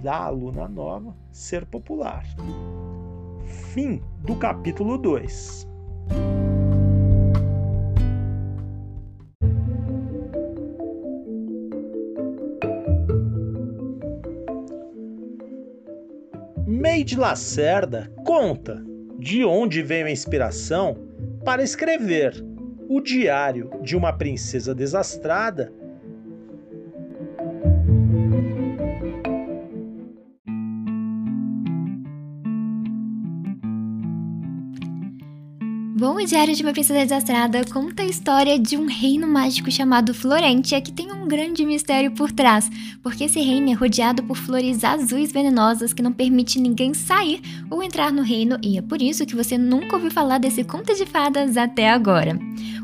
da 0.02 0.16
aluna 0.16 0.66
nova 0.66 1.14
ser 1.30 1.64
popular. 1.66 2.24
Fim 3.72 4.02
do 4.18 4.34
capítulo 4.34 4.98
2. 4.98 5.68
Meide 17.10 17.16
Lacerda 17.16 18.12
conta 18.24 18.84
de 19.18 19.44
onde 19.44 19.82
veio 19.82 20.06
a 20.06 20.10
inspiração 20.10 20.96
para 21.44 21.60
escrever 21.60 22.32
o 22.88 23.00
diário 23.00 23.68
de 23.82 23.96
uma 23.96 24.12
princesa 24.12 24.72
desastrada. 24.72 25.72
Bom, 35.98 36.14
o 36.14 36.24
Diário 36.24 36.54
de 36.54 36.62
uma 36.62 36.72
Princesa 36.72 37.00
Desastrada 37.00 37.62
conta 37.70 38.02
a 38.02 38.06
história 38.06 38.58
de 38.58 38.76
um 38.76 38.86
reino 38.86 39.26
mágico 39.26 39.70
chamado 39.70 40.14
Florentia, 40.14 40.80
que 40.80 40.92
tem 40.92 41.12
um 41.12 41.19
grande 41.30 41.64
mistério 41.64 42.10
por 42.10 42.32
trás, 42.32 42.68
porque 43.02 43.24
esse 43.24 43.40
reino 43.40 43.70
é 43.70 43.72
rodeado 43.72 44.22
por 44.24 44.36
flores 44.36 44.82
azuis 44.82 45.30
venenosas 45.30 45.92
que 45.92 46.02
não 46.02 46.12
permite 46.12 46.60
ninguém 46.60 46.92
sair 46.92 47.40
ou 47.70 47.82
entrar 47.82 48.12
no 48.12 48.22
reino, 48.22 48.58
e 48.60 48.76
é 48.76 48.82
por 48.82 49.00
isso 49.00 49.24
que 49.24 49.36
você 49.36 49.56
nunca 49.56 49.94
ouviu 49.94 50.10
falar 50.10 50.38
desse 50.38 50.64
conto 50.64 50.92
de 50.94 51.06
fadas 51.06 51.56
até 51.56 51.88
agora. 51.88 52.36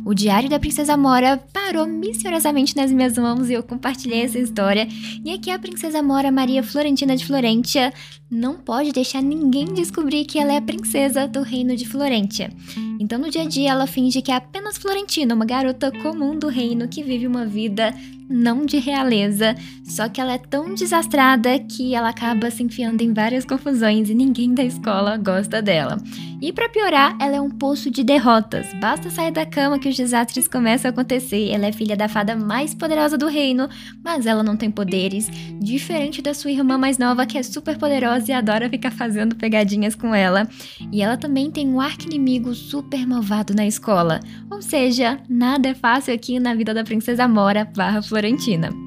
O 0.05 0.15
Diário 0.15 0.49
da 0.49 0.61
Princesa 0.61 0.97
Mora 0.97 1.37
parou 1.53 1.85
misteriosamente 1.85 2.77
nas 2.77 2.93
minhas 2.93 3.19
mãos 3.19 3.51
e 3.51 3.55
eu 3.55 3.63
compartilhei 3.65 4.23
essa 4.23 4.39
história. 4.39 4.87
E 5.25 5.33
aqui 5.33 5.51
a 5.51 5.59
Princesa 5.59 6.01
Mora 6.01 6.31
Maria 6.31 6.63
Florentina 6.63 7.17
de 7.17 7.27
Florentia 7.27 7.93
não 8.31 8.55
pode 8.55 8.93
deixar 8.93 9.21
ninguém 9.21 9.75
descobrir 9.75 10.25
que 10.25 10.39
ela 10.39 10.53
é 10.53 10.59
a 10.59 10.63
princesa 10.63 11.27
do 11.27 11.43
reino 11.43 11.75
de 11.75 11.89
Florentia. 11.89 12.53
Então, 13.01 13.19
no 13.19 13.29
dia 13.29 13.43
a 13.43 13.49
dia, 13.49 13.71
ela 13.73 13.87
finge 13.89 14.23
que 14.23 14.31
é 14.31 14.37
apenas 14.37 14.79
Florentina, 14.79 15.35
uma 15.35 15.45
garota 15.45 15.91
comum 15.91 16.39
do 16.39 16.47
reino 16.47 16.87
que 16.87 17.03
vive 17.03 17.27
uma 17.27 17.45
vida 17.45 17.93
não 18.37 18.67
de 18.67 18.79
realeza, 18.79 19.55
só 19.83 20.09
que 20.09 20.21
ela 20.21 20.35
é 20.35 20.39
tão 20.39 20.75
desastrada 20.75 21.59
que 21.59 21.95
ela 21.95 22.11
acaba 22.11 22.51
se 22.51 22.63
enfiando 22.63 23.01
em 23.01 23.13
várias 23.13 23.45
confusões 23.45 24.11
e 24.11 24.15
ninguém 24.15 24.55
da 24.55 24.63
escola 24.63 25.17
gosta 25.17 25.63
dela. 25.63 25.97
E 26.41 26.53
para 26.53 26.69
piorar, 26.69 27.17
ela 27.19 27.37
é 27.37 27.41
um 27.41 27.51
poço 27.51 27.91
de 27.91 28.05
derrotas. 28.05 28.67
Basta 28.75 29.09
sair 29.09 29.31
da 29.31 29.47
cama 29.47 29.79
que 29.79 29.89
os 29.89 29.97
desastres 29.97 30.47
começam 30.47 30.91
a 30.91 30.93
acontecer. 30.93 31.51
Ela 31.51 31.67
é 31.67 31.73
filha 31.73 31.97
da 31.97 32.09
fada 32.09 32.37
mais 32.37 32.75
poderosa 32.75 33.17
do 33.17 33.27
reino, 33.27 33.69
mas 34.05 34.27
ela 34.27 34.43
não 34.43 34.57
tem 34.57 34.71
poderes, 34.71 35.31
diferente 35.59 36.21
da 36.21 36.35
sua 36.35 36.51
irmã 36.51 36.77
mais 36.77 36.99
nova 36.99 37.25
que 37.25 37.39
é 37.39 37.43
super 37.43 37.79
poderosa 37.79 38.31
e 38.31 38.35
adora 38.35 38.69
ficar 38.69 38.91
fazendo 38.91 39.35
pegadinhas 39.35 39.95
com 39.95 40.15
ela. 40.15 40.47
E 40.93 41.03
ela 41.03 41.17
também 41.17 41.51
tem 41.51 41.69
um 41.69 41.81
arqui-inimigo 41.81 42.55
super 42.55 43.07
malvado 43.07 43.55
na 43.55 43.67
escola. 43.67 44.21
Ou 44.51 44.61
seja, 44.61 45.19
nada 45.29 45.71
é 45.71 45.75
fácil 45.75 46.15
aqui 46.15 46.39
na 46.39 46.55
vida 46.55 46.75
da 46.75 46.85
princesa 46.85 47.27
Mora 47.27 47.65
barra 47.65 48.03
Florentina. 48.03 48.86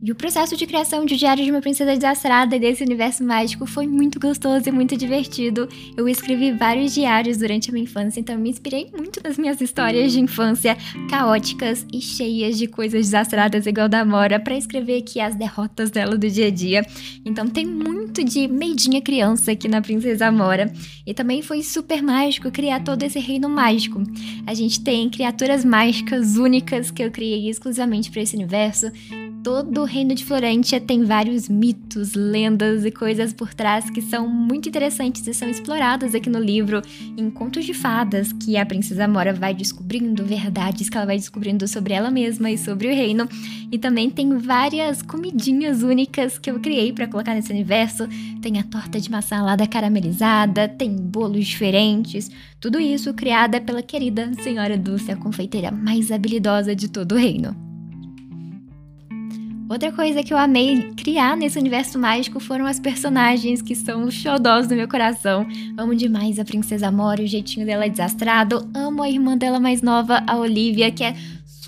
E 0.00 0.12
o 0.12 0.14
processo 0.14 0.56
de 0.56 0.64
criação 0.64 1.04
de 1.04 1.16
Diário 1.16 1.44
de 1.44 1.50
uma 1.50 1.60
Princesa 1.60 1.96
Desastrada 1.96 2.56
desse 2.56 2.84
universo 2.84 3.24
mágico 3.24 3.66
foi 3.66 3.84
muito 3.88 4.20
gostoso 4.20 4.68
e 4.68 4.72
muito 4.72 4.96
divertido. 4.96 5.68
Eu 5.96 6.08
escrevi 6.08 6.52
vários 6.52 6.94
diários 6.94 7.38
durante 7.38 7.68
a 7.68 7.72
minha 7.72 7.82
infância, 7.82 8.20
então 8.20 8.38
me 8.38 8.48
inspirei 8.48 8.88
muito 8.96 9.20
nas 9.22 9.36
minhas 9.36 9.60
histórias 9.60 10.12
de 10.12 10.20
infância 10.20 10.76
caóticas 11.10 11.84
e 11.92 12.00
cheias 12.00 12.56
de 12.56 12.68
coisas 12.68 13.06
desastradas 13.06 13.66
igual 13.66 13.88
da 13.88 14.04
Mora 14.04 14.38
para 14.38 14.56
escrever 14.56 14.98
aqui 14.98 15.20
as 15.20 15.34
derrotas 15.34 15.90
dela 15.90 16.16
do 16.16 16.30
dia 16.30 16.46
a 16.46 16.50
dia. 16.50 16.86
Então 17.24 17.48
tem 17.48 17.66
muito 17.66 18.22
de 18.22 18.46
meidinha 18.46 19.02
criança 19.02 19.50
aqui 19.50 19.66
na 19.66 19.82
Princesa 19.82 20.30
Mora. 20.30 20.72
E 21.04 21.12
também 21.12 21.42
foi 21.42 21.62
super 21.62 22.02
mágico 22.02 22.52
criar 22.52 22.84
todo 22.84 23.02
esse 23.02 23.18
reino 23.18 23.48
mágico. 23.48 24.00
A 24.46 24.54
gente 24.54 24.80
tem 24.80 25.10
criaturas 25.10 25.64
mágicas 25.64 26.36
únicas 26.36 26.92
que 26.92 27.02
eu 27.02 27.10
criei 27.10 27.48
exclusivamente 27.48 28.10
para 28.12 28.22
esse 28.22 28.36
universo 28.36 28.92
todo 29.48 29.80
o 29.80 29.84
reino 29.84 30.14
de 30.14 30.26
Florentia 30.26 30.78
tem 30.78 31.04
vários 31.04 31.48
mitos, 31.48 32.12
lendas 32.12 32.84
e 32.84 32.90
coisas 32.90 33.32
por 33.32 33.54
trás 33.54 33.88
que 33.88 34.02
são 34.02 34.28
muito 34.28 34.68
interessantes 34.68 35.26
e 35.26 35.32
são 35.32 35.48
exploradas 35.48 36.14
aqui 36.14 36.28
no 36.28 36.38
livro 36.38 36.82
em 37.16 37.30
contos 37.30 37.64
de 37.64 37.72
fadas 37.72 38.30
que 38.30 38.58
a 38.58 38.66
princesa 38.66 39.08
Mora 39.08 39.32
vai 39.32 39.54
descobrindo 39.54 40.22
verdades 40.22 40.90
que 40.90 40.96
ela 40.98 41.06
vai 41.06 41.16
descobrindo 41.16 41.66
sobre 41.66 41.94
ela 41.94 42.10
mesma 42.10 42.50
e 42.50 42.58
sobre 42.58 42.88
o 42.88 42.94
reino. 42.94 43.26
E 43.72 43.78
também 43.78 44.10
tem 44.10 44.36
várias 44.36 45.00
comidinhas 45.00 45.82
únicas 45.82 46.38
que 46.38 46.50
eu 46.50 46.60
criei 46.60 46.92
para 46.92 47.08
colocar 47.08 47.34
nesse 47.34 47.50
universo. 47.50 48.06
Tem 48.42 48.58
a 48.58 48.64
torta 48.64 49.00
de 49.00 49.10
maçã 49.10 49.42
lá 49.42 49.56
da 49.56 49.66
caramelizada, 49.66 50.68
tem 50.68 50.94
bolos 50.94 51.46
diferentes, 51.46 52.30
tudo 52.60 52.78
isso 52.78 53.14
criada 53.14 53.62
pela 53.62 53.80
querida 53.80 54.30
senhora 54.42 54.76
Dulce, 54.76 55.10
a 55.10 55.16
confeiteira 55.16 55.70
mais 55.70 56.12
habilidosa 56.12 56.76
de 56.76 56.90
todo 56.90 57.12
o 57.12 57.18
reino. 57.18 57.67
Outra 59.68 59.92
coisa 59.92 60.22
que 60.22 60.32
eu 60.32 60.38
amei 60.38 60.92
criar 60.96 61.36
nesse 61.36 61.58
universo 61.58 61.98
mágico 61.98 62.40
foram 62.40 62.64
as 62.64 62.80
personagens 62.80 63.60
que 63.60 63.74
são 63.74 64.04
os 64.04 64.14
xodós 64.14 64.66
do 64.66 64.74
meu 64.74 64.88
coração. 64.88 65.46
Amo 65.76 65.94
demais 65.94 66.38
a 66.38 66.44
Princesa 66.44 66.90
Mora, 66.90 67.22
o 67.22 67.26
jeitinho 67.26 67.66
dela 67.66 67.84
é 67.84 67.88
desastrado. 67.90 68.66
Amo 68.74 69.02
a 69.02 69.10
irmã 69.10 69.36
dela 69.36 69.60
mais 69.60 69.82
nova, 69.82 70.24
a 70.26 70.38
Olivia, 70.38 70.90
que 70.90 71.04
é 71.04 71.14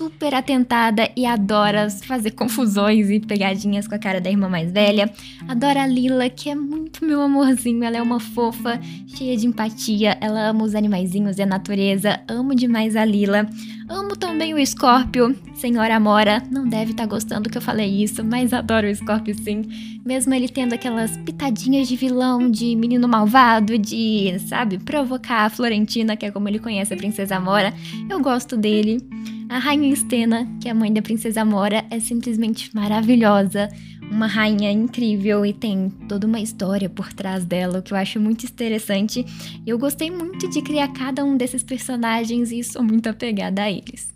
super 0.01 0.33
atentada 0.33 1.11
e 1.15 1.27
adora 1.27 1.87
fazer 1.87 2.31
confusões 2.31 3.11
e 3.11 3.19
pegadinhas 3.19 3.87
com 3.87 3.93
a 3.93 3.99
cara 3.99 4.19
da 4.19 4.31
irmã 4.31 4.49
mais 4.49 4.71
velha. 4.71 5.13
Adora 5.47 5.83
a 5.83 5.85
Lila, 5.85 6.27
que 6.27 6.49
é 6.49 6.55
muito 6.55 7.05
meu 7.05 7.21
amorzinho, 7.21 7.83
ela 7.83 7.97
é 7.97 8.01
uma 8.01 8.19
fofa, 8.19 8.81
cheia 9.05 9.37
de 9.37 9.45
empatia, 9.45 10.17
ela 10.19 10.47
ama 10.47 10.63
os 10.63 10.73
animaizinhos 10.73 11.37
e 11.37 11.43
a 11.43 11.45
natureza. 11.45 12.19
Amo 12.27 12.55
demais 12.55 12.95
a 12.95 13.05
Lila. 13.05 13.47
Amo 13.87 14.15
também 14.15 14.55
o 14.55 14.65
Scorpio. 14.65 15.35
Senhora 15.53 15.97
Amora 15.97 16.41
não 16.49 16.67
deve 16.67 16.91
estar 16.91 17.03
tá 17.03 17.09
gostando 17.09 17.47
que 17.47 17.57
eu 17.59 17.61
falei 17.61 18.01
isso, 18.01 18.23
mas 18.23 18.53
adoro 18.53 18.89
o 18.89 18.95
Scorpio 18.95 19.35
sim. 19.35 19.61
Mesmo 20.03 20.33
ele 20.33 20.49
tendo 20.49 20.73
aquelas 20.73 21.15
pitadinhas 21.17 21.87
de 21.87 21.95
vilão, 21.95 22.49
de 22.49 22.75
menino 22.75 23.07
malvado, 23.07 23.77
de, 23.77 24.39
sabe, 24.47 24.79
provocar 24.79 25.45
a 25.45 25.49
Florentina, 25.51 26.17
que 26.17 26.25
é 26.25 26.31
como 26.31 26.49
ele 26.49 26.57
conhece 26.57 26.91
a 26.91 26.97
Princesa 26.97 27.35
Amora, 27.35 27.71
eu 28.09 28.19
gosto 28.19 28.57
dele. 28.57 28.97
A 29.51 29.57
Rainha 29.57 29.91
Estena, 29.91 30.47
que 30.61 30.69
é 30.69 30.71
a 30.71 30.73
mãe 30.73 30.93
da 30.93 31.01
Princesa 31.01 31.41
Amora, 31.41 31.83
é 31.89 31.99
simplesmente 31.99 32.73
maravilhosa 32.73 33.67
uma 34.09 34.25
rainha 34.25 34.71
incrível 34.71 35.45
e 35.45 35.51
tem 35.51 35.89
toda 36.07 36.25
uma 36.25 36.39
história 36.39 36.89
por 36.89 37.11
trás 37.11 37.43
dela, 37.43 37.79
o 37.79 37.81
que 37.81 37.91
eu 37.91 37.97
acho 37.97 38.17
muito 38.17 38.45
interessante. 38.45 39.25
Eu 39.67 39.77
gostei 39.77 40.09
muito 40.09 40.49
de 40.49 40.61
criar 40.61 40.87
cada 40.93 41.25
um 41.25 41.35
desses 41.35 41.63
personagens 41.63 42.49
e 42.49 42.63
sou 42.63 42.81
muito 42.81 43.09
apegada 43.09 43.63
a 43.63 43.69
eles. 43.69 44.13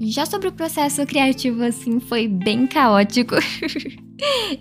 Já 0.00 0.24
sobre 0.24 0.48
o 0.48 0.52
processo 0.52 1.04
criativo, 1.04 1.62
assim, 1.62 2.00
foi 2.00 2.26
bem 2.26 2.66
caótico. 2.66 3.34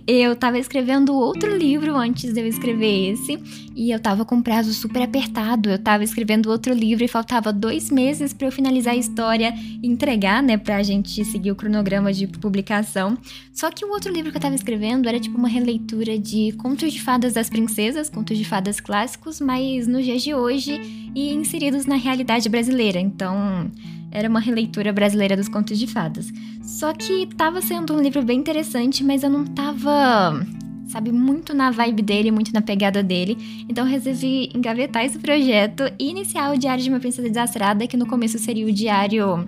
eu 0.06 0.36
tava 0.36 0.60
escrevendo 0.60 1.14
outro 1.16 1.56
livro 1.56 1.96
antes 1.96 2.34
de 2.34 2.40
eu 2.40 2.48
escrever 2.48 3.12
esse, 3.12 3.40
e 3.76 3.92
eu 3.92 4.00
tava 4.00 4.26
com 4.26 4.42
prazo 4.42 4.74
super 4.74 5.02
apertado. 5.02 5.70
Eu 5.70 5.80
tava 5.80 6.04
escrevendo 6.04 6.50
outro 6.50 6.74
livro 6.74 7.04
e 7.04 7.08
faltava 7.08 7.54
dois 7.54 7.92
meses 7.92 8.34
para 8.34 8.48
eu 8.48 8.52
finalizar 8.52 8.94
a 8.94 8.98
história 8.98 9.54
e 9.82 9.88
entregar, 9.88 10.42
né, 10.42 10.58
pra 10.58 10.82
gente 10.84 11.24
seguir 11.26 11.52
o 11.52 11.56
cronograma 11.56 12.12
de 12.12 12.28
publicação. 12.28 13.18
Só 13.54 13.70
que 13.72 13.86
o 13.86 13.90
outro 13.90 14.12
livro 14.12 14.32
que 14.32 14.38
eu 14.38 14.42
tava 14.42 14.56
escrevendo 14.56 15.08
era 15.08 15.20
tipo 15.20 15.38
uma 15.38 15.48
releitura 15.48 16.18
de 16.18 16.52
Contos 16.54 16.94
de 16.94 17.02
Fadas 17.02 17.34
das 17.34 17.50
Princesas, 17.50 18.10
contos 18.10 18.38
de 18.38 18.46
fadas 18.46 18.80
clássicos, 18.80 19.40
mas 19.42 19.88
nos 19.88 20.04
dias 20.04 20.22
de 20.22 20.34
hoje 20.34 20.80
e 21.16 21.34
inseridos 21.34 21.86
na 21.86 21.96
realidade 21.96 22.50
brasileira. 22.50 23.00
Então 23.00 23.70
era 24.12 24.30
uma 24.30 24.40
releitura 24.40 24.92
brasileira 24.92 25.36
dos 25.36 25.48
contos 25.48 25.78
de 25.78 25.88
fadas. 25.88 26.32
Só 26.62 26.94
que 26.94 27.24
estava 27.24 27.62
sendo 27.62 27.94
um 27.96 28.02
livro 28.02 28.24
bem 28.24 28.40
interessante, 28.40 29.04
mas 29.04 29.24
eu 29.24 29.30
não 29.30 29.46
tava, 29.46 30.46
sabe, 30.88 31.12
muito 31.12 31.54
na 31.54 31.72
vibe 31.72 32.02
dele, 32.02 32.32
muito 32.32 32.54
na 32.54 32.62
pegada 32.62 33.04
dele. 33.04 33.38
Então 33.70 33.86
resolvi 33.86 34.50
engavetar 34.56 35.06
esse 35.06 35.20
projeto 35.20 35.84
e 36.00 36.10
iniciar 36.10 36.54
o 36.54 36.58
Diário 36.58 36.84
de 36.84 36.90
uma 36.90 37.00
Princesa 37.00 37.28
Desastrada, 37.28 37.88
que 37.88 37.98
no 37.98 38.06
começo 38.06 38.38
seria 38.38 38.66
o 38.66 38.72
diário 38.72 39.48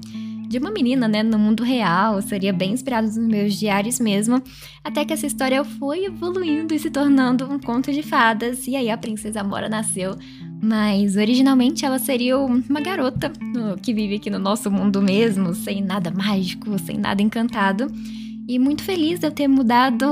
de 0.50 0.58
uma 0.58 0.72
menina, 0.72 1.08
né, 1.08 1.22
no 1.22 1.38
mundo 1.38 1.64
real, 1.64 2.20
seria 2.24 2.52
bem 2.52 2.72
inspirado 2.72 3.06
nos 3.06 3.18
meus 3.18 3.54
diários 3.54 4.00
mesmo, 4.00 4.42
até 4.84 5.06
que 5.06 5.14
essa 5.14 5.28
história 5.28 5.64
foi 5.64 6.06
evoluindo 6.06 6.74
e 6.74 6.80
se 6.80 6.90
tornando 6.90 7.46
um 7.46 7.60
conto 7.60 7.94
de 7.94 8.02
fadas, 8.02 8.66
e 8.66 8.76
aí 8.76 8.90
a 8.90 8.98
princesa 8.98 9.44
Mora 9.44 9.70
nasceu. 9.70 10.18
Mas 10.60 11.16
originalmente 11.16 11.86
ela 11.86 12.00
seria 12.00 12.40
uma 12.40 12.82
garota 12.82 13.32
que 13.84 13.94
vive 13.94 14.16
aqui 14.16 14.32
no 14.32 14.40
nosso 14.40 14.72
mundo 14.72 15.04
mesmo, 15.04 15.54
sem 15.54 15.84
nada 15.84 16.10
mágico, 16.10 16.80
sem 16.80 16.98
nada 16.98 17.22
encantado. 17.22 17.86
E 18.48 18.58
muito 18.58 18.82
feliz 18.82 19.20
de 19.20 19.28
eu 19.28 19.32
ter 19.32 19.48
mudado 19.48 20.08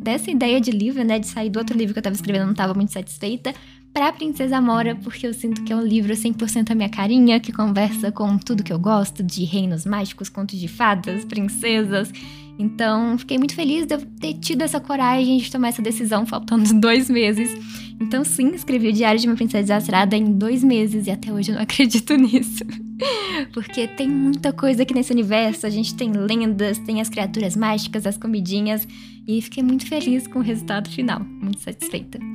dessa 0.00 0.30
ideia 0.30 0.60
de 0.60 0.70
livro, 0.70 1.02
né, 1.02 1.18
de 1.18 1.26
sair 1.26 1.50
do 1.50 1.58
outro 1.58 1.76
livro 1.76 1.92
que 1.92 1.98
eu 1.98 2.02
estava 2.02 2.14
escrevendo, 2.14 2.44
não 2.44 2.52
estava 2.52 2.72
muito 2.72 2.92
satisfeita, 2.92 3.52
para 3.92 4.12
Princesa 4.12 4.60
Mora, 4.60 4.96
porque 4.96 5.26
eu 5.26 5.34
sinto 5.34 5.62
que 5.62 5.72
é 5.72 5.76
um 5.76 5.82
livro 5.82 6.12
100% 6.12 6.70
a 6.70 6.74
minha 6.74 6.88
carinha, 6.88 7.38
que 7.38 7.52
conversa 7.52 8.10
com 8.10 8.38
tudo 8.38 8.62
que 8.62 8.72
eu 8.72 8.78
gosto, 8.78 9.22
de 9.22 9.44
reinos 9.44 9.84
mágicos, 9.84 10.28
contos 10.28 10.58
de 10.58 10.66
fadas, 10.66 11.24
princesas. 11.24 12.10
Então, 12.58 13.18
fiquei 13.18 13.38
muito 13.38 13.54
feliz 13.54 13.86
de 13.86 13.94
eu 13.94 14.00
ter 14.00 14.34
tido 14.34 14.62
essa 14.62 14.80
coragem 14.80 15.38
de 15.38 15.50
tomar 15.50 15.68
essa 15.68 15.82
decisão, 15.82 16.24
faltando 16.24 16.72
dois 16.80 17.10
meses. 17.10 17.54
Então, 18.00 18.24
sim, 18.24 18.48
escrevi 18.54 18.88
o 18.88 18.92
Diário 18.92 19.20
de 19.20 19.26
uma 19.26 19.36
Princesa 19.36 19.62
Desastrada 19.62 20.16
em 20.16 20.32
dois 20.32 20.64
meses 20.64 21.06
e 21.06 21.10
até 21.10 21.32
hoje 21.32 21.50
eu 21.50 21.56
não 21.56 21.62
acredito 21.62 22.14
nisso. 22.16 22.64
Porque 23.52 23.86
tem 23.86 24.08
muita 24.08 24.52
coisa 24.52 24.82
aqui 24.84 24.94
nesse 24.94 25.12
universo. 25.12 25.66
A 25.66 25.70
gente 25.70 25.94
tem 25.94 26.12
lendas, 26.12 26.78
tem 26.78 27.00
as 27.00 27.08
criaturas 27.08 27.56
mágicas, 27.56 28.06
as 28.06 28.16
comidinhas. 28.16 28.86
E 29.26 29.40
fiquei 29.42 29.62
muito 29.62 29.86
feliz 29.86 30.26
com 30.26 30.38
o 30.38 30.42
resultado 30.42 30.88
final. 30.90 31.20
Muito 31.20 31.60
satisfeita. 31.60 32.31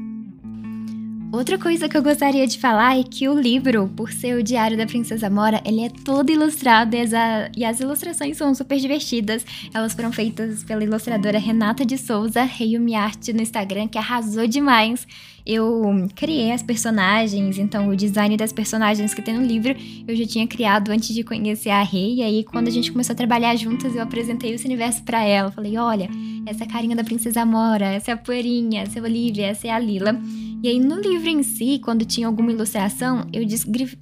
Outra 1.29 1.57
coisa 1.57 1.89
que 1.89 1.97
eu 1.97 2.01
gostaria 2.01 2.47
de 2.47 2.57
falar 2.57 2.97
é 2.97 3.03
que 3.03 3.27
o 3.27 3.37
livro, 3.37 3.89
por 3.97 4.13
ser 4.13 4.37
o 4.37 4.41
Diário 4.41 4.77
da 4.77 4.85
Princesa 4.85 5.29
Mora, 5.29 5.61
ele 5.65 5.81
é 5.81 5.89
todo 5.89 6.31
ilustrado 6.31 6.95
e 6.95 7.01
as, 7.01 7.11
e 7.55 7.65
as 7.65 7.79
ilustrações 7.81 8.37
são 8.37 8.55
super 8.55 8.79
divertidas. 8.79 9.45
Elas 9.73 9.93
foram 9.93 10.09
feitas 10.11 10.63
pela 10.63 10.83
ilustradora 10.83 11.37
Renata 11.37 11.85
de 11.85 11.97
Souza, 11.97 12.43
Reiyumi 12.43 12.95
Art 12.95 13.27
no 13.27 13.41
Instagram, 13.41 13.89
que 13.89 13.97
arrasou 13.97 14.47
demais. 14.47 15.05
Eu 15.45 16.07
criei 16.15 16.51
as 16.51 16.63
personagens, 16.63 17.57
então 17.57 17.89
o 17.89 17.95
design 17.95 18.35
das 18.37 18.53
personagens 18.53 19.13
que 19.13 19.21
tem 19.21 19.37
no 19.37 19.45
livro 19.45 19.75
eu 20.07 20.15
já 20.15 20.25
tinha 20.25 20.47
criado 20.47 20.89
antes 20.91 21.13
de 21.13 21.23
conhecer 21.23 21.69
a 21.69 21.83
Rei. 21.83 22.15
E 22.15 22.23
aí, 22.23 22.43
quando 22.45 22.69
a 22.69 22.71
gente 22.71 22.91
começou 22.91 23.13
a 23.13 23.17
trabalhar 23.17 23.55
juntas, 23.57 23.93
eu 23.93 24.01
apresentei 24.01 24.53
esse 24.53 24.65
universo 24.65 25.03
para 25.03 25.23
ela. 25.23 25.51
Falei: 25.51 25.77
olha, 25.77 26.09
essa 26.45 26.63
é 26.63 26.67
a 26.67 26.69
carinha 26.69 26.95
da 26.95 27.03
Princesa 27.03 27.45
Mora, 27.45 27.87
essa 27.87 28.11
é 28.11 28.13
a 28.13 28.17
Poeirinha, 28.17 28.83
essa 28.83 28.97
é 28.97 29.01
a 29.01 29.05
Olivia, 29.05 29.47
essa 29.47 29.67
é 29.67 29.71
a 29.71 29.79
Lila. 29.79 30.19
E 30.63 30.69
aí, 30.69 30.79
no 30.79 30.99
livro 30.99 31.29
em 31.29 31.43
si, 31.43 31.79
quando 31.83 32.03
tinha 32.03 32.25
alguma 32.25 32.51
ilustração, 32.51 33.27
eu, 33.31 33.43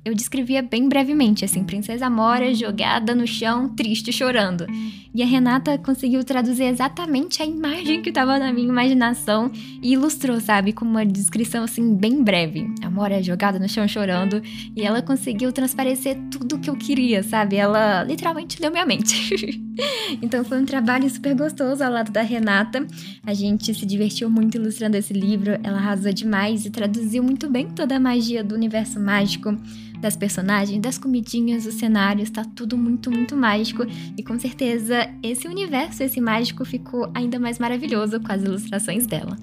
eu 0.06 0.14
descrevia 0.16 0.62
bem 0.62 0.88
brevemente, 0.88 1.44
assim, 1.44 1.64
Princesa 1.66 2.10
Mora 2.10 2.54
jogada 2.54 3.14
no 3.14 3.28
chão, 3.28 3.68
triste, 3.76 4.12
chorando. 4.14 4.66
E 5.14 5.22
a 5.22 5.26
Renata 5.26 5.78
conseguiu 5.78 6.24
traduzir 6.24 6.64
exatamente 6.64 7.42
a 7.42 7.46
imagem 7.46 8.02
que 8.02 8.10
estava 8.10 8.38
na 8.40 8.52
minha 8.52 8.68
imaginação 8.68 9.52
e 9.82 9.94
ilustrou, 9.94 10.40
sabe, 10.40 10.72
com 10.72 10.86
uma 10.86 11.06
descrição, 11.06 11.64
assim, 11.64 11.96
bem 11.96 12.24
breve. 12.24 12.68
A 12.82 12.90
Mora 12.90 13.22
jogada 13.22 13.60
no 13.60 13.68
chão, 13.68 13.88
chorando, 13.88 14.42
e 14.76 14.82
ela 14.82 15.02
conseguiu 15.02 15.52
transparecer 15.52 16.18
tudo 16.32 16.56
o 16.56 16.60
que 16.60 16.70
eu 16.70 16.76
queria, 16.76 17.22
sabe? 17.24 17.58
Ela 17.58 18.04
literalmente 18.04 18.62
leu 18.62 18.72
minha 18.72 18.86
mente. 18.86 19.62
então 20.22 20.44
foi 20.44 20.62
um 20.62 20.66
trabalho 20.66 21.10
super 21.10 21.36
gostoso 21.36 21.84
ao 21.84 21.92
lado 21.92 22.12
da 22.12 22.22
Renata. 22.22 22.86
A 23.26 23.34
gente 23.34 23.74
se 23.74 23.86
divertiu 23.86 24.30
muito 24.30 24.56
ilustrando 24.56 24.98
esse 24.98 25.14
livro, 25.14 25.58
ela 25.64 25.78
arrasou 25.78 26.12
demais 26.14 26.45
e 26.54 26.70
traduziu 26.70 27.24
muito 27.24 27.50
bem 27.50 27.70
toda 27.70 27.96
a 27.96 28.00
magia 28.00 28.44
do 28.44 28.54
universo 28.54 29.00
mágico, 29.00 29.58
das 30.00 30.16
personagens, 30.16 30.80
das 30.80 30.98
comidinhas, 30.98 31.66
os 31.66 31.76
cenários, 31.76 32.30
tá 32.30 32.46
tudo 32.56 32.78
muito, 32.78 33.10
muito 33.10 33.36
mágico. 33.36 33.84
E 34.18 34.22
com 34.22 34.38
certeza 34.38 35.10
esse 35.24 35.48
universo, 35.48 36.04
esse 36.04 36.22
mágico, 36.22 36.64
ficou 36.64 37.10
ainda 37.14 37.40
mais 37.40 37.58
maravilhoso 37.58 38.20
com 38.20 38.32
as 38.32 38.44
ilustrações 38.44 39.08
dela. 39.08 39.36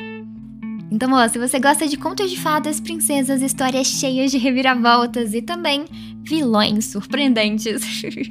Então, 0.93 1.11
ó, 1.15 1.27
se 1.27 1.39
você 1.39 1.59
gosta 1.59 1.89
de 1.89 1.97
contos 1.97 2.31
de 2.31 2.39
fadas, 2.39 2.79
princesas, 2.79 3.41
histórias 3.41 3.87
cheias 3.87 4.31
de 4.31 4.37
reviravoltas 4.37 5.33
e 5.33 5.41
também 5.41 5.87
vilões 6.23 6.87
surpreendentes. 6.87 7.83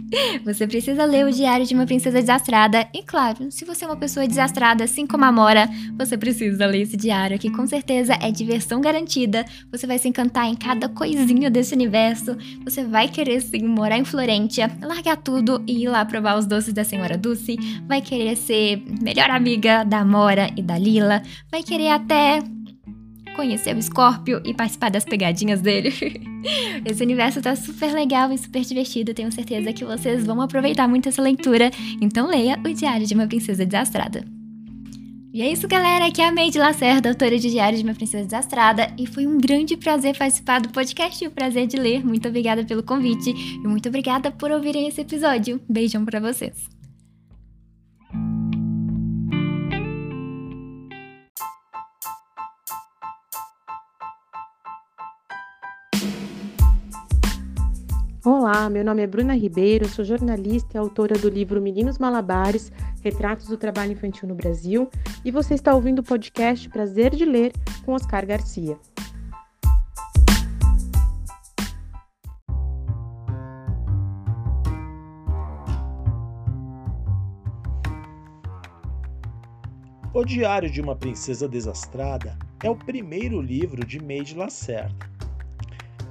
você 0.44 0.68
precisa 0.68 1.06
ler 1.06 1.26
o 1.26 1.32
Diário 1.32 1.66
de 1.66 1.74
uma 1.74 1.86
Princesa 1.86 2.20
Desastrada. 2.20 2.88
E 2.94 3.04
claro, 3.04 3.52
se 3.52 3.66
você 3.66 3.86
é 3.86 3.88
uma 3.88 3.98
pessoa 3.98 4.28
desastrada, 4.28 4.84
assim 4.84 5.06
como 5.06 5.26
a 5.26 5.32
Mora, 5.32 5.70
você 5.98 6.18
precisa 6.18 6.66
ler 6.66 6.82
esse 6.82 6.98
diário, 6.98 7.38
que 7.38 7.52
com 7.52 7.68
certeza 7.68 8.18
é 8.22 8.32
diversão 8.32 8.82
garantida. 8.82 9.46
Você 9.72 9.86
vai 9.86 9.98
se 9.98 10.08
encantar 10.08 10.48
em 10.48 10.56
cada 10.56 10.88
coisinha 10.90 11.50
desse 11.50 11.74
universo. 11.74 12.38
Você 12.64 12.84
vai 12.84 13.08
querer 13.08 13.42
sim 13.42 13.64
morar 13.64 13.98
em 13.98 14.06
Florentia, 14.06 14.72
largar 14.82 15.18
tudo 15.18 15.64
e 15.68 15.84
ir 15.84 15.90
lá 15.90 16.06
provar 16.06 16.38
os 16.38 16.46
doces 16.46 16.74
da 16.74 16.84
Senhora 16.84 17.18
Dulce. 17.18 17.58
Vai 17.88 18.02
querer 18.02 18.36
ser 18.36 18.82
melhor 19.02 19.30
amiga 19.30 19.84
da 19.84 20.06
Mora 20.06 20.50
e 20.56 20.62
da 20.62 20.78
Lila. 20.78 21.22
Vai 21.52 21.64
querer 21.64 21.90
até 21.90 22.42
conhecer 23.42 23.76
o 23.76 23.82
Scorpio 23.82 24.40
e 24.46 24.54
participar 24.54 24.92
das 24.92 25.04
pegadinhas 25.04 25.62
dele. 25.62 25.92
Esse 26.86 27.04
universo 27.04 27.42
tá 27.42 27.56
super 27.56 27.92
legal 27.92 28.32
e 28.32 28.38
super 28.38 28.62
divertido, 28.62 29.16
tenho 29.16 29.32
certeza 29.32 29.74
que 29.74 29.84
vocês 29.84 30.24
vão 30.26 30.40
aproveitar 30.42 30.88
muito 30.88 31.10
essa 31.10 31.22
leitura, 31.22 31.72
então 32.00 32.28
leia 32.28 32.60
O 32.64 32.72
Diário 32.72 33.08
de 33.08 33.16
uma 33.16 33.26
Princesa 33.26 33.66
Desastrada. 33.66 34.24
E 35.34 35.42
é 35.42 35.50
isso, 35.50 35.66
galera. 35.66 36.08
Aqui 36.08 36.22
é 36.22 36.28
a 36.28 36.32
Meide 36.32 36.60
Lacerda, 36.60 37.10
autora 37.10 37.40
de 37.40 37.50
Diário 37.50 37.78
de 37.78 37.84
uma 37.86 37.96
Princesa 37.96 38.26
Desastrada, 38.26 38.94
e 38.98 39.08
foi 39.08 39.26
um 39.26 39.38
grande 39.38 39.78
prazer 39.78 40.16
participar 40.16 40.60
do 40.60 40.70
podcast 40.70 41.24
e 41.24 41.28
o 41.28 41.32
prazer 41.32 41.68
de 41.68 41.78
ler. 41.78 42.06
Muito 42.06 42.28
obrigada 42.28 42.64
pelo 42.66 42.84
convite 42.84 43.32
e 43.32 43.68
muito 43.68 43.88
obrigada 43.88 44.30
por 44.30 44.52
ouvirem 44.52 44.88
esse 44.88 45.02
episódio. 45.02 45.60
Beijão 45.70 46.04
para 46.04 46.20
vocês. 46.20 46.81
Olá, 58.24 58.70
meu 58.70 58.86
nome 58.86 59.02
é 59.02 59.08
Bruna 59.08 59.34
Ribeiro, 59.34 59.90
sou 59.90 60.06
jornalista 60.06 60.78
e 60.78 60.78
autora 60.78 61.18
do 61.18 61.28
livro 61.28 61.60
Meninos 61.60 61.98
Malabares 61.98 62.72
Retratos 63.02 63.48
do 63.48 63.58
Trabalho 63.58 63.94
Infantil 63.94 64.30
no 64.30 64.36
Brasil 64.36 64.88
e 65.26 65.32
você 65.32 65.56
está 65.56 65.74
ouvindo 65.74 66.00
o 66.00 66.04
podcast 66.04 66.70
Prazer 66.70 67.16
de 67.16 67.26
Ler 67.26 67.52
com 67.84 67.94
Oscar 67.94 68.24
Garcia. 68.24 68.78
O 80.14 80.24
Diário 80.24 80.70
de 80.70 80.80
uma 80.80 80.96
Princesa 80.96 81.50
Desastrada 81.50 82.38
é 82.64 82.70
o 82.70 82.76
primeiro 82.76 83.42
livro 83.42 83.84
de 83.84 84.00
Maide 84.00 84.36
Lacerda 84.36 85.11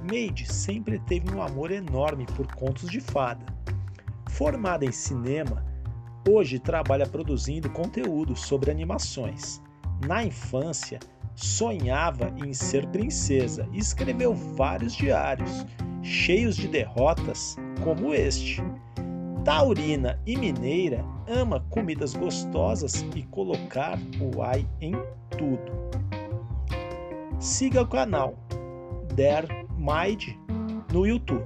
Maide 0.03 0.51
sempre 0.51 0.99
teve 0.99 1.33
um 1.33 1.41
amor 1.41 1.71
enorme 1.71 2.25
por 2.25 2.47
contos 2.55 2.89
de 2.89 2.99
fada. 2.99 3.45
Formada 4.29 4.83
em 4.85 4.91
cinema, 4.91 5.63
hoje 6.27 6.57
trabalha 6.59 7.05
produzindo 7.05 7.69
conteúdo 7.69 8.35
sobre 8.35 8.71
animações. 8.71 9.61
Na 10.07 10.23
infância, 10.23 10.99
sonhava 11.35 12.33
em 12.43 12.53
ser 12.53 12.87
princesa 12.87 13.67
e 13.71 13.79
escreveu 13.79 14.33
vários 14.33 14.93
diários, 14.93 15.65
cheios 16.01 16.55
de 16.55 16.67
derrotas, 16.67 17.55
como 17.83 18.13
este. 18.13 18.61
Taurina 19.43 20.19
e 20.25 20.37
mineira, 20.37 21.03
ama 21.27 21.59
comidas 21.69 22.13
gostosas 22.13 23.05
e 23.15 23.23
colocar 23.23 23.99
o 24.19 24.41
ai 24.41 24.67
em 24.79 24.93
tudo. 25.37 25.71
Siga 27.39 27.81
o 27.81 27.87
canal 27.87 28.35
Der 29.15 29.45
Mind 29.81 30.37
no 30.93 31.07
YouTube. 31.07 31.43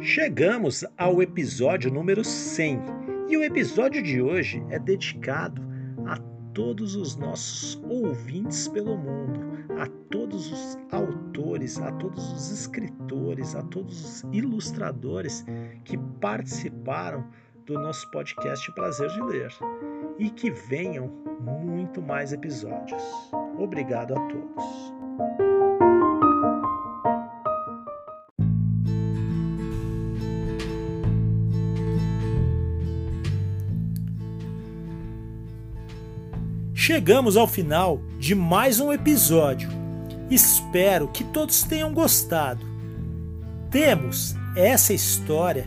Chegamos 0.00 0.86
ao 0.96 1.22
episódio 1.22 1.92
número 1.92 2.24
100 2.24 2.80
e 3.28 3.36
o 3.36 3.44
episódio 3.44 4.02
de 4.02 4.22
hoje 4.22 4.64
é 4.70 4.78
dedicado 4.78 5.60
a 6.06 6.16
todos 6.54 6.96
os 6.96 7.14
nossos 7.16 7.78
ouvintes 7.90 8.68
pelo 8.68 8.96
mundo, 8.96 9.38
a 9.78 9.86
todos 10.10 10.50
os 10.50 10.78
autores, 10.90 11.78
a 11.78 11.92
todos 11.92 12.32
os 12.32 12.50
escritores, 12.50 13.54
a 13.54 13.62
todos 13.64 14.02
os 14.02 14.32
ilustradores 14.32 15.44
que 15.84 15.98
participaram 16.20 17.22
do 17.72 17.80
nosso 17.80 18.06
podcast 18.10 18.70
Prazer 18.72 19.08
de 19.08 19.22
Ler 19.22 19.50
e 20.18 20.28
que 20.28 20.50
venham 20.50 21.08
muito 21.40 22.02
mais 22.02 22.30
episódios. 22.30 23.02
Obrigado 23.58 24.12
a 24.14 24.20
todos. 24.28 24.92
Chegamos 36.74 37.38
ao 37.38 37.46
final 37.46 38.02
de 38.18 38.34
mais 38.34 38.80
um 38.80 38.92
episódio. 38.92 39.70
Espero 40.30 41.08
que 41.08 41.24
todos 41.24 41.62
tenham 41.62 41.94
gostado. 41.94 42.66
Temos 43.70 44.34
essa 44.54 44.92
história 44.92 45.66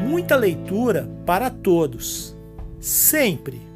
Muita 0.00 0.36
leitura 0.36 1.08
para 1.26 1.50
todos, 1.50 2.36
sempre. 2.80 3.71